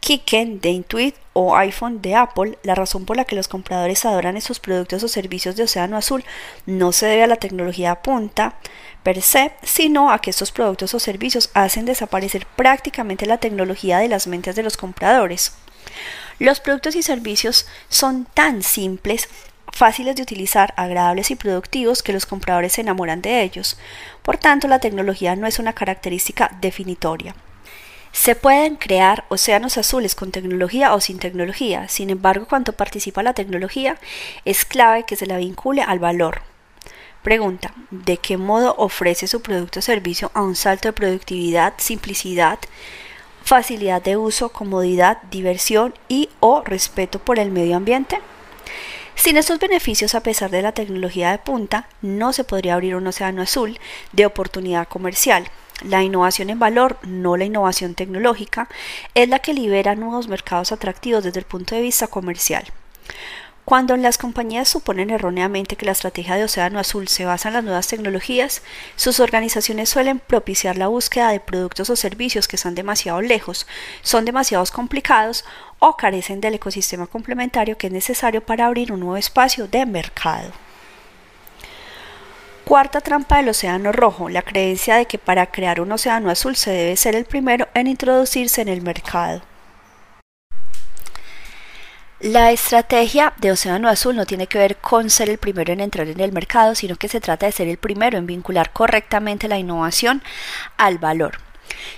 [0.00, 4.36] Kiken de Intuit o iPhone de Apple, la razón por la que los compradores adoran
[4.36, 6.24] esos productos o servicios de Océano Azul
[6.66, 8.54] no se debe a la tecnología punta
[9.02, 14.08] per se, sino a que estos productos o servicios hacen desaparecer prácticamente la tecnología de
[14.08, 15.52] las mentes de los compradores.
[16.38, 19.28] Los productos y servicios son tan simples
[19.72, 23.78] fáciles de utilizar, agradables y productivos que los compradores se enamoran de ellos.
[24.22, 27.34] Por tanto, la tecnología no es una característica definitoria.
[28.20, 33.32] Se pueden crear océanos azules con tecnología o sin tecnología, sin embargo, cuando participa la
[33.32, 33.96] tecnología,
[34.44, 36.42] es clave que se la vincule al valor.
[37.22, 42.58] Pregunta, ¿de qué modo ofrece su producto o servicio a un salto de productividad, simplicidad,
[43.44, 48.18] facilidad de uso, comodidad, diversión y o respeto por el medio ambiente?
[49.14, 53.06] Sin estos beneficios, a pesar de la tecnología de punta, no se podría abrir un
[53.06, 53.78] océano azul
[54.10, 55.48] de oportunidad comercial.
[55.84, 58.68] La innovación en valor, no la innovación tecnológica,
[59.14, 62.64] es la que libera nuevos mercados atractivos desde el punto de vista comercial.
[63.68, 67.64] Cuando las compañías suponen erróneamente que la estrategia de Océano Azul se basa en las
[67.64, 68.62] nuevas tecnologías,
[68.96, 73.66] sus organizaciones suelen propiciar la búsqueda de productos o servicios que están demasiado lejos,
[74.00, 75.44] son demasiado complicados
[75.80, 80.50] o carecen del ecosistema complementario que es necesario para abrir un nuevo espacio de mercado.
[82.68, 86.70] Cuarta trampa del océano rojo, la creencia de que para crear un océano azul se
[86.70, 89.40] debe ser el primero en introducirse en el mercado.
[92.20, 96.08] La estrategia de Océano Azul no tiene que ver con ser el primero en entrar
[96.08, 99.56] en el mercado, sino que se trata de ser el primero en vincular correctamente la
[99.56, 100.22] innovación
[100.76, 101.38] al valor.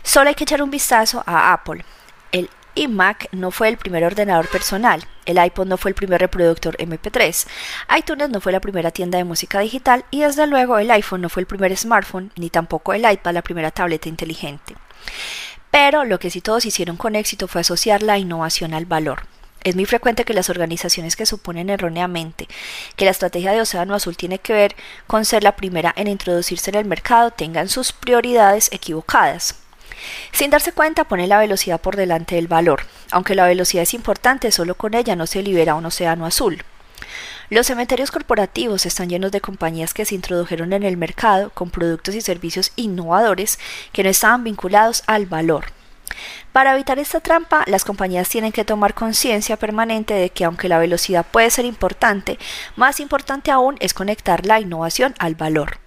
[0.04, 1.84] Solo hay que echar un vistazo a Apple.
[2.30, 6.76] El iMac no fue el primer ordenador personal, el iPod no fue el primer reproductor
[6.78, 7.47] MP3,
[7.99, 11.28] iTunes no fue la primera tienda de música digital y desde luego el iPhone no
[11.28, 14.74] fue el primer smartphone, ni tampoco el iPad la primera tableta inteligente.
[15.70, 19.22] Pero lo que sí todos hicieron con éxito fue asociar la innovación al valor.
[19.62, 22.49] Es muy frecuente que las organizaciones que suponen erróneamente
[22.97, 24.74] que la estrategia de Océano Azul tiene que ver
[25.07, 29.57] con ser la primera en introducirse en el mercado tengan sus prioridades equivocadas.
[30.32, 32.82] Sin darse cuenta, pone la velocidad por delante del valor.
[33.11, 36.62] Aunque la velocidad es importante, solo con ella no se libera un océano azul.
[37.51, 42.14] Los cementerios corporativos están llenos de compañías que se introdujeron en el mercado con productos
[42.14, 43.59] y servicios innovadores
[43.92, 45.66] que no estaban vinculados al valor.
[46.53, 50.78] Para evitar esta trampa, las compañías tienen que tomar conciencia permanente de que aunque la
[50.78, 52.38] velocidad puede ser importante,
[52.76, 55.78] más importante aún es conectar la innovación al valor.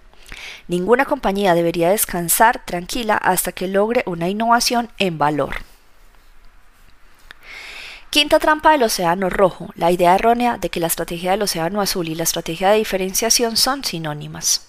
[0.68, 5.56] Ninguna compañía debería descansar tranquila hasta que logre una innovación en valor.
[8.10, 12.08] Quinta trampa del océano rojo, la idea errónea de que la estrategia del océano azul
[12.08, 14.68] y la estrategia de diferenciación son sinónimas.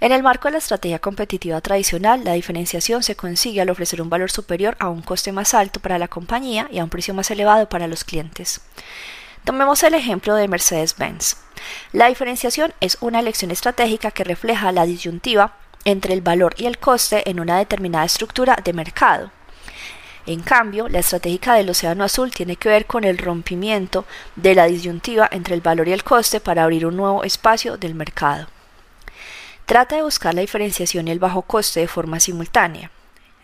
[0.00, 4.10] En el marco de la estrategia competitiva tradicional, la diferenciación se consigue al ofrecer un
[4.10, 7.30] valor superior a un coste más alto para la compañía y a un precio más
[7.30, 8.60] elevado para los clientes.
[9.48, 11.38] Tomemos el ejemplo de Mercedes-Benz.
[11.94, 16.76] La diferenciación es una elección estratégica que refleja la disyuntiva entre el valor y el
[16.76, 19.30] coste en una determinada estructura de mercado.
[20.26, 24.04] En cambio, la estratégica del Océano Azul tiene que ver con el rompimiento
[24.36, 27.94] de la disyuntiva entre el valor y el coste para abrir un nuevo espacio del
[27.94, 28.48] mercado.
[29.64, 32.90] Trata de buscar la diferenciación y el bajo coste de forma simultánea.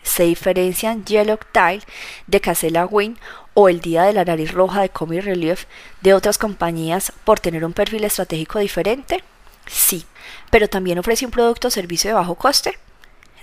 [0.05, 1.81] Se diferencian Yellow Tile
[2.27, 3.17] de Casella Win
[3.53, 5.65] o el Día de la Nariz Roja de Comic Relief
[6.01, 9.23] de otras compañías por tener un perfil estratégico diferente?
[9.65, 10.05] Sí,
[10.51, 12.77] pero también ofrece un producto o servicio de bajo coste.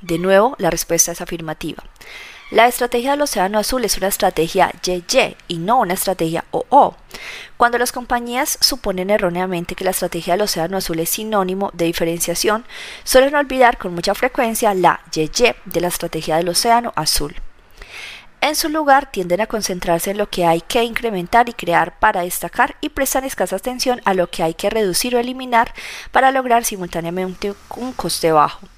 [0.00, 1.82] De nuevo, la respuesta es afirmativa.
[2.52, 6.94] La estrategia del Océano Azul es una estrategia YY y no una estrategia OO.
[7.56, 12.66] Cuando las compañías suponen erróneamente que la estrategia del Océano Azul es sinónimo de diferenciación,
[13.04, 17.34] suelen olvidar con mucha frecuencia la YY de la estrategia del Océano Azul.
[18.42, 22.20] En su lugar, tienden a concentrarse en lo que hay que incrementar y crear para
[22.20, 25.72] destacar y prestan escasa atención a lo que hay que reducir o eliminar
[26.10, 28.68] para lograr simultáneamente un coste bajo.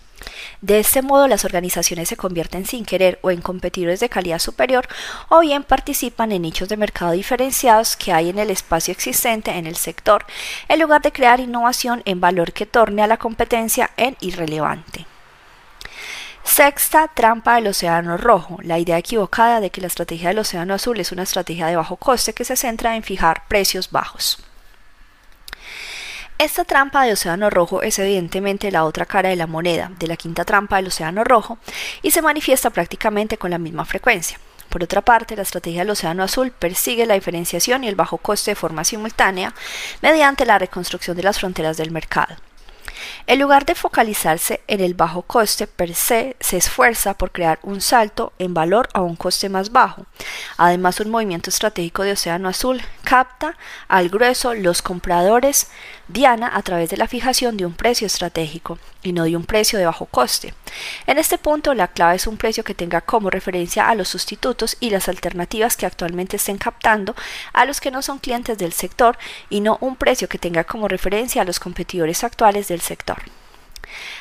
[0.61, 4.87] De este modo, las organizaciones se convierten sin querer o en competidores de calidad superior
[5.29, 9.67] o bien participan en nichos de mercado diferenciados que hay en el espacio existente en
[9.67, 10.25] el sector,
[10.69, 15.07] en lugar de crear innovación en valor que torne a la competencia en irrelevante.
[16.45, 21.01] Sexta trampa del océano rojo, la idea equivocada de que la estrategia del océano azul
[21.01, 24.39] es una estrategia de bajo coste que se centra en fijar precios bajos.
[26.37, 30.17] Esta trampa de Océano Rojo es evidentemente la otra cara de la moneda de la
[30.17, 31.59] quinta trampa del Océano Rojo
[32.03, 34.41] y se manifiesta prácticamente con la misma frecuencia.
[34.69, 38.51] Por otra parte, la estrategia del Océano Azul persigue la diferenciación y el bajo coste
[38.51, 39.55] de forma simultánea
[40.03, 42.35] mediante la reconstrucción de las fronteras del mercado.
[43.27, 47.81] En lugar de focalizarse en el bajo coste per se, se esfuerza por crear un
[47.81, 50.07] salto en valor a un coste más bajo.
[50.57, 53.57] Además, un movimiento estratégico de Océano Azul capta
[53.89, 55.69] al grueso los compradores
[56.09, 59.79] Diana a través de la fijación de un precio estratégico y no de un precio
[59.79, 60.55] de bajo coste.
[61.07, 64.77] En este punto, la clave es un precio que tenga como referencia a los sustitutos
[64.81, 67.15] y las alternativas que actualmente estén captando
[67.53, 69.17] a los que no son clientes del sector
[69.49, 72.94] y no un precio que tenga como referencia a los competidores actuales del sector.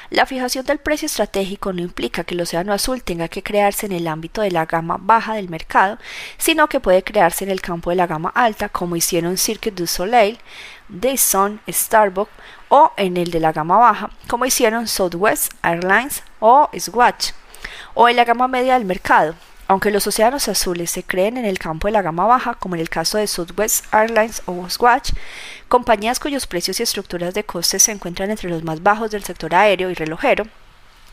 [0.09, 3.93] La fijación del precio estratégico no implica que el océano azul tenga que crearse en
[3.93, 5.97] el ámbito de la gama baja del mercado,
[6.37, 9.87] sino que puede crearse en el campo de la gama alta, como hicieron Cirque du
[9.87, 10.37] Soleil,
[11.17, 12.31] Sun, Starbucks
[12.69, 17.31] o en el de la gama baja, como hicieron Southwest Airlines o Swatch,
[17.95, 19.35] o en la gama media del mercado,
[19.67, 22.81] Aunque los océanos azules se creen en el campo de la gama baja, como en
[22.81, 25.11] el caso de Southwest Airlines o Swatch,
[25.69, 29.55] compañías cuyos precios y estructuras de costes se encuentran entre los más bajos del sector
[29.55, 30.45] aéreo y relojero,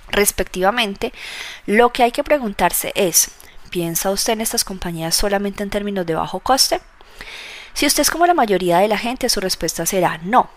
[0.09, 1.12] respectivamente,
[1.66, 3.30] lo que hay que preguntarse es,
[3.70, 6.80] ¿piensa usted en estas compañías solamente en términos de bajo coste?
[7.72, 10.51] Si usted es como la mayoría de la gente, su respuesta será no.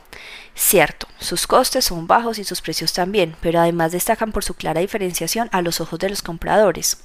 [0.56, 4.82] Cierto, sus costes son bajos y sus precios también, pero además destacan por su clara
[4.82, 6.98] diferenciación a los ojos de los compradores.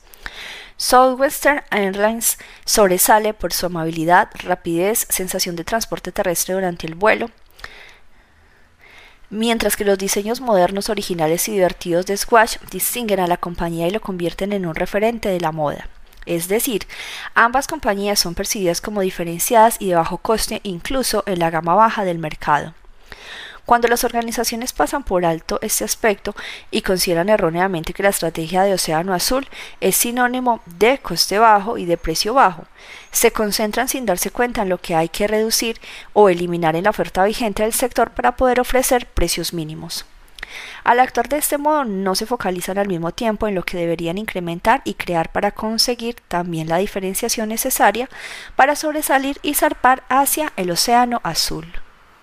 [0.81, 7.31] Southwestern Airlines sobresale por su amabilidad, rapidez, sensación de transporte terrestre durante el vuelo,
[9.29, 13.91] mientras que los diseños modernos, originales y divertidos de Squash distinguen a la compañía y
[13.91, 15.89] lo convierten en un referente de la moda.
[16.26, 16.87] Es decir,
[17.35, 22.05] ambas compañías son percibidas como diferenciadas y de bajo coste incluso en la gama baja
[22.05, 22.72] del mercado.
[23.68, 26.34] Cuando las organizaciones pasan por alto este aspecto
[26.70, 29.46] y consideran erróneamente que la estrategia de Océano Azul
[29.82, 32.64] es sinónimo de coste bajo y de precio bajo,
[33.10, 35.78] se concentran sin darse cuenta en lo que hay que reducir
[36.14, 40.06] o eliminar en la oferta vigente del sector para poder ofrecer precios mínimos.
[40.82, 44.16] Al actuar de este modo no se focalizan al mismo tiempo en lo que deberían
[44.16, 48.08] incrementar y crear para conseguir también la diferenciación necesaria
[48.56, 51.70] para sobresalir y zarpar hacia el océano azul.